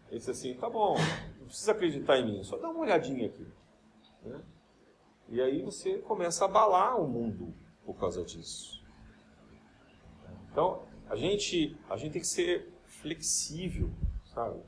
[0.10, 0.96] Ele disse assim, tá bom,
[1.40, 3.48] não precisa acreditar em mim, só dá uma olhadinha aqui.
[4.24, 4.42] Né?
[5.30, 7.54] E aí você começa a abalar o mundo
[7.86, 8.84] por causa disso.
[10.52, 13.90] Então, a gente, a gente tem que ser flexível,
[14.26, 14.60] sabe?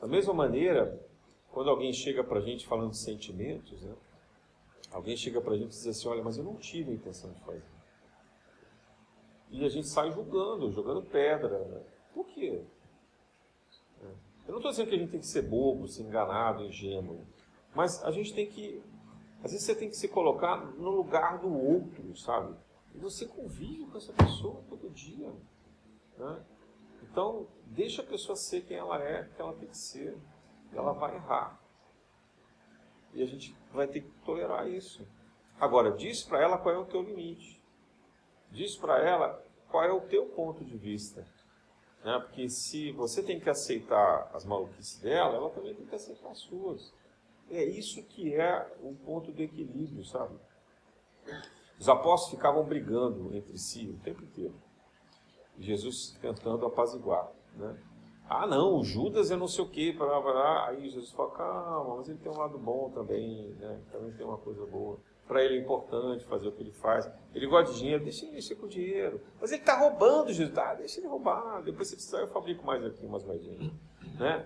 [0.00, 1.00] Da mesma maneira,
[1.50, 3.94] quando alguém chega para a gente falando de sentimentos, né?
[4.90, 7.32] Alguém chega para a gente e diz assim, olha, mas eu não tive a intenção
[7.32, 7.62] de fazer.
[9.50, 11.84] E a gente sai julgando, jogando pedra.
[12.14, 12.64] Por quê?
[14.46, 17.24] Eu não estou dizendo que a gente tem que ser bobo, ser enganado, ingênuo,
[17.74, 18.82] mas a gente tem que.
[19.44, 22.54] Às vezes você tem que se colocar no lugar do outro, sabe?
[22.94, 25.32] E você convive com essa pessoa todo dia.
[26.18, 26.44] Né?
[27.02, 30.16] Então, deixa a pessoa ser quem ela é, que ela tem que ser.
[30.72, 31.59] Ela vai errar.
[33.12, 35.06] E a gente vai ter que tolerar isso.
[35.60, 37.60] Agora, diz para ela qual é o teu limite.
[38.50, 41.26] Diz para ela qual é o teu ponto de vista.
[42.04, 42.18] Né?
[42.20, 46.38] Porque se você tem que aceitar as maluquices dela, ela também tem que aceitar as
[46.38, 46.92] suas.
[47.50, 50.38] É isso que é o ponto de equilíbrio, sabe?
[51.78, 54.54] Os apóstolos ficavam brigando entre si o tempo inteiro.
[55.58, 57.30] Jesus tentando apaziguar.
[57.54, 57.76] Né?
[58.32, 60.68] Ah, não, o Judas é não sei o blá.
[60.68, 63.80] Aí Jesus fala, calma, mas ele tem um lado bom também, né?
[63.90, 64.98] também tem uma coisa boa
[65.30, 67.08] para ele é importante fazer o que ele faz.
[67.32, 69.20] Ele gosta de dinheiro, deixa ele mexer com o dinheiro.
[69.40, 70.52] Mas ele está roubando, Jesus.
[70.52, 71.62] Tá, deixa ele roubar.
[71.62, 73.72] Depois se precisar, eu fabrico mais aqui, umas moedinhas.
[74.18, 74.44] Né?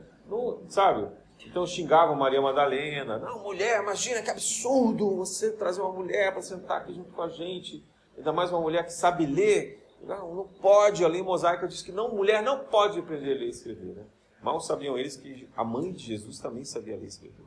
[0.69, 1.11] Sabe?
[1.47, 3.19] Então xingavam Maria Madalena.
[3.19, 7.31] Não, mulher, imagina que absurdo você trazer uma mulher para sentar aqui junto com a
[7.31, 7.83] gente.
[8.15, 9.84] Ainda mais uma mulher que sabe ler.
[10.05, 11.05] Não, não pode.
[11.05, 13.95] A lei mosaica diz que não, mulher não pode aprender a ler e escrever.
[13.95, 14.07] Né?
[14.43, 17.47] Mal sabiam eles que a mãe de Jesus também sabia ler e escrever.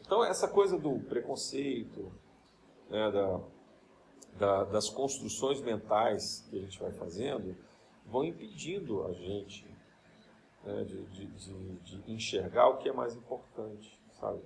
[0.00, 2.10] Então, essa coisa do preconceito,
[2.88, 3.40] né, da,
[4.38, 7.54] da, das construções mentais que a gente vai fazendo,
[8.06, 9.66] vão impedindo a gente
[10.64, 14.40] né, de, de, de, de, enxergar o que é mais importante, sabe?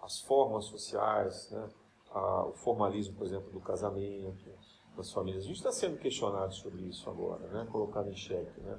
[0.00, 1.68] As formas sociais, né?
[2.10, 4.48] A, o formalismo, por exemplo, do casamento,
[4.96, 5.44] das famílias.
[5.44, 7.66] A gente está sendo questionado sobre isso agora, né?
[7.70, 8.78] colocado em xeque, né?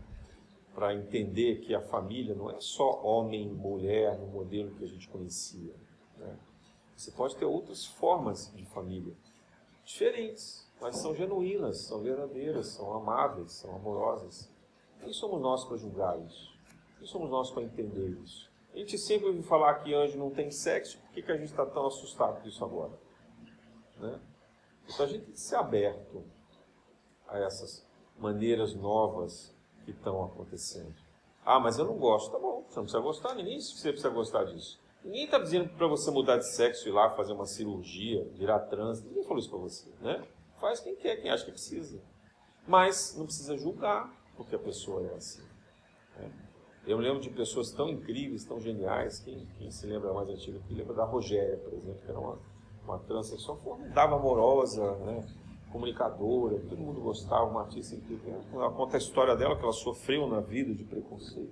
[0.74, 4.88] para entender que a família não é só homem e mulher no modelo que a
[4.88, 5.74] gente conhecia.
[6.18, 6.38] Né?
[6.96, 9.14] Você pode ter outras formas de família,
[9.84, 14.50] diferentes, mas são genuínas, são verdadeiras, são amáveis, são amorosas.
[15.00, 16.54] Quem somos nós para julgar isso?
[16.98, 18.50] Quem somos nós para entender isso?
[18.74, 21.52] A gente sempre ouve falar que anjo não tem sexo, por que, que a gente
[21.52, 22.92] está tão assustado com isso agora?
[24.00, 24.20] Né?
[24.88, 26.24] Então a gente tem que ser aberto
[27.28, 27.86] a essas
[28.18, 29.54] maneiras novas
[29.86, 30.94] que estão acontecendo.
[31.46, 32.32] Ah, mas eu não gosto.
[32.32, 34.80] Tá bom, você não precisa gostar, ninguém você precisa gostar disso.
[35.04, 39.04] Ninguém está dizendo para você mudar de sexo, ir lá fazer uma cirurgia, virar trans.
[39.04, 40.26] Ninguém falou isso para você, né?
[40.60, 42.02] Faz quem quer, quem acha que precisa.
[42.66, 45.44] Mas não precisa julgar porque a pessoa é assim.
[46.18, 46.32] Né?
[46.88, 50.74] Eu lembro de pessoas tão incríveis, tão geniais, quem, quem se lembra mais antigo aqui,
[50.74, 52.40] lembra da Rogéria, por exemplo, que era uma,
[52.86, 55.26] uma transexual formidava amorosa, né?
[55.74, 58.42] comunicadora, todo mundo gostava, uma artista incrível.
[58.54, 61.52] Ela conta a história dela, que ela sofreu na vida de preconceito.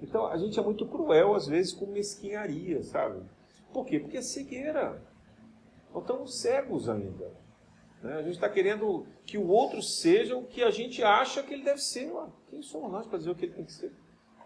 [0.00, 3.20] Então a gente é muito cruel, às vezes, com mesquinharia, sabe?
[3.72, 3.98] Por quê?
[3.98, 5.02] Porque é cegueira.
[5.92, 7.32] Não estamos cegos ainda.
[8.00, 8.14] Né?
[8.14, 11.64] A gente está querendo que o outro seja o que a gente acha que ele
[11.64, 12.10] deve ser.
[12.10, 13.92] Ué, quem somos nós para dizer o que ele tem que ser?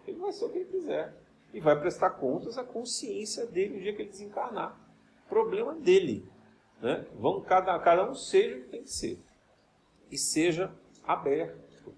[0.06, 1.14] Ele vai ser o que ele quiser.
[1.52, 4.84] E vai prestar contas à consciência dele no dia que ele desencarnar.
[5.28, 6.26] Problema dele.
[6.80, 7.06] Né?
[7.18, 9.18] Vamos, cada, cada um seja o que tem que ser.
[10.10, 10.72] E seja
[11.02, 11.94] aberto.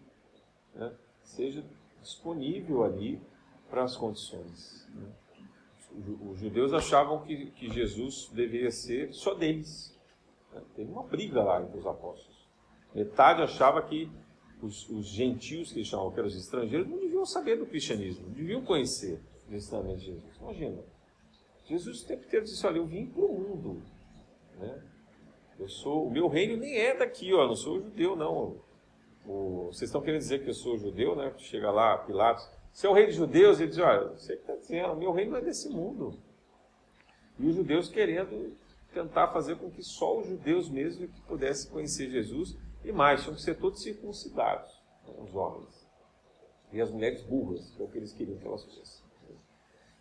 [0.74, 0.92] Né?
[1.22, 1.64] Seja
[2.00, 3.20] disponível ali
[3.68, 4.88] para as condições.
[4.94, 5.12] Né?
[6.30, 9.98] Os judeus achavam que, que Jesus deveria ser só deles.
[10.52, 10.62] Né?
[10.74, 12.36] Teve uma briga lá entre os apóstolos.
[12.94, 14.10] Metade achava que
[14.62, 18.28] os, os gentios, que eles chamavam que eram os estrangeiros, não deviam saber do cristianismo,
[18.30, 19.20] deviam conhecer
[19.50, 20.36] o ensinamento de Jesus.
[20.40, 20.82] Imagina.
[21.66, 23.82] Jesus o tempo inteiro disse, olha, eu vim para o mundo.
[24.58, 24.82] Né?
[25.58, 28.60] Eu sou, o meu reino nem é daqui, ó, não sou judeu, não.
[29.26, 31.32] O, vocês estão querendo dizer que eu sou judeu, né?
[31.38, 33.58] Chega lá, Pilatos, você é o rei dos judeus?
[33.58, 36.20] Ele diz, olha, você que está dizendo, meu reino não é desse mundo.
[37.38, 38.56] E os judeus querendo
[38.92, 43.34] tentar fazer com que só os judeus mesmo que pudessem conhecer Jesus, e mais, tinham
[43.34, 44.70] que ser todos circuncidados,
[45.06, 45.86] né, os homens.
[46.72, 49.05] E as mulheres burras, que é o que eles queriam que elas fossem.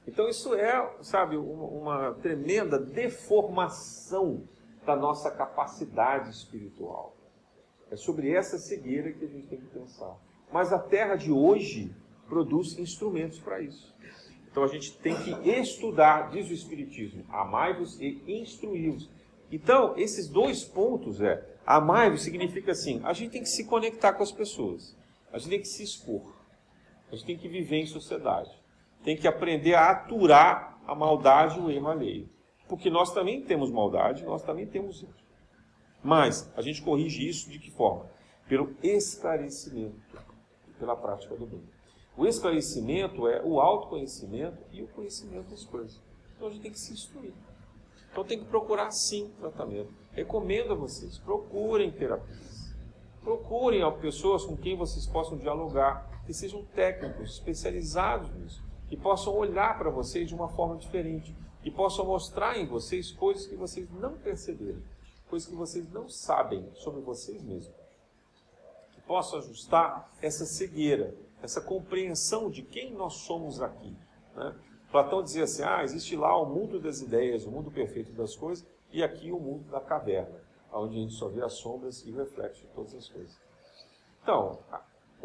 [0.07, 4.43] Então isso é, sabe, uma, uma tremenda deformação
[4.85, 7.15] da nossa capacidade espiritual.
[7.89, 10.15] É sobre essa cegueira que a gente tem que pensar.
[10.51, 11.93] Mas a terra de hoje
[12.27, 13.93] produz instrumentos para isso.
[14.49, 19.09] Então a gente tem que estudar, diz o Espiritismo, amai-vos e instruí-vos.
[19.51, 24.23] Então, esses dois pontos é, amai-vos significa assim, a gente tem que se conectar com
[24.23, 24.95] as pessoas,
[25.31, 26.33] a gente tem que se expor,
[27.11, 28.49] a gente tem que viver em sociedade,
[29.05, 32.27] tem que aprender a aturar a maldade e o erro alheio.
[32.67, 35.13] Porque nós também temos maldade, nós também temos erro.
[36.03, 38.09] Mas a gente corrige isso de que forma?
[38.49, 39.95] Pelo esclarecimento,
[40.79, 41.63] pela prática do bem.
[42.17, 46.01] O esclarecimento é o autoconhecimento e o conhecimento das coisas.
[46.35, 47.33] Então a gente tem que se instruir.
[48.11, 49.93] Então tem que procurar sim tratamento.
[50.13, 52.73] Recomendo a vocês, procurem terapias.
[53.21, 59.77] Procurem pessoas com quem vocês possam dialogar, que sejam técnicos, especializados nisso, que possam olhar
[59.77, 64.17] para vocês de uma forma diferente, que possam mostrar em vocês coisas que vocês não
[64.17, 64.81] perceberam,
[65.29, 67.73] coisas que vocês não sabem sobre vocês mesmos.
[68.93, 71.15] Que possam ajustar essa cegueira
[71.45, 73.95] essa compreensão de quem nós somos aqui.
[74.35, 74.55] Né?
[74.91, 78.65] Platão dizia assim: ah, existe lá o mundo das ideias, o mundo perfeito das coisas,
[78.91, 80.41] e aqui o mundo da caverna,
[80.73, 83.39] onde a gente só vê as sombras e o reflexo de todas as coisas.
[84.21, 84.59] Então,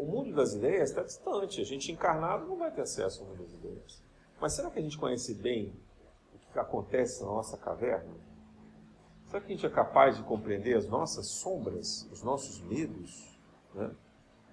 [0.01, 3.43] o mundo das ideias está distante, a gente encarnado não vai ter acesso ao mundo
[3.43, 4.03] das ideias.
[4.39, 5.73] Mas será que a gente conhece bem
[6.33, 8.15] o que acontece na nossa caverna?
[9.27, 13.29] Será que a gente é capaz de compreender as nossas sombras, os nossos medos?
[13.73, 13.91] Né?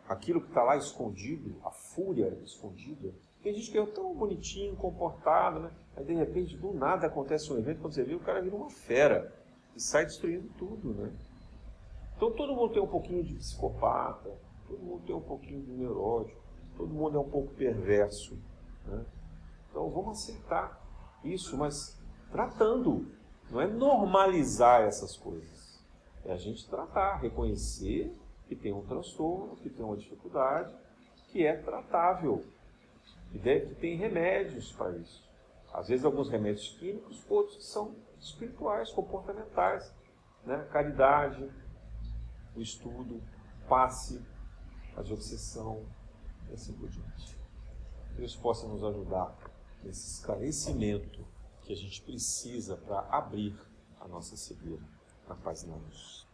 [0.09, 3.13] aquilo que está lá escondido, a fúria escondida.
[3.43, 5.71] Tem gente que é tão bonitinho, comportado, né?
[5.97, 8.71] Aí de repente, do nada acontece um evento, quando você vê, o cara vira uma
[8.71, 9.33] fera
[9.77, 11.13] e sai destruindo tudo, né?
[12.17, 14.33] Então todo mundo tem um pouquinho de psicopata,
[14.69, 16.41] todo mundo tem um pouquinho de neurótico,
[16.77, 18.39] todo mundo é um pouco perverso.
[18.87, 19.05] Né?
[19.71, 20.81] Então vamos aceitar
[21.25, 21.99] isso, mas
[22.31, 23.07] tratando.
[23.51, 25.83] Não é normalizar essas coisas.
[26.25, 28.15] É a gente tratar, reconhecer
[28.47, 30.75] que tem um transtorno, que tem uma dificuldade,
[31.29, 32.45] que é tratável,
[33.33, 35.27] deve, que tem remédios para isso.
[35.73, 39.93] Às vezes alguns remédios químicos, outros são espirituais, comportamentais.
[40.45, 40.67] Né?
[40.73, 41.49] Caridade,
[42.57, 43.23] o estudo,
[43.69, 44.21] passe,
[44.99, 45.85] a desobsessão
[46.49, 47.39] e assim por diante.
[48.17, 49.37] Deus possa nos ajudar
[49.83, 51.25] nesse esclarecimento
[51.63, 53.57] que a gente precisa para abrir
[54.01, 54.83] a nossa cegueira
[55.29, 56.28] na paz e luz.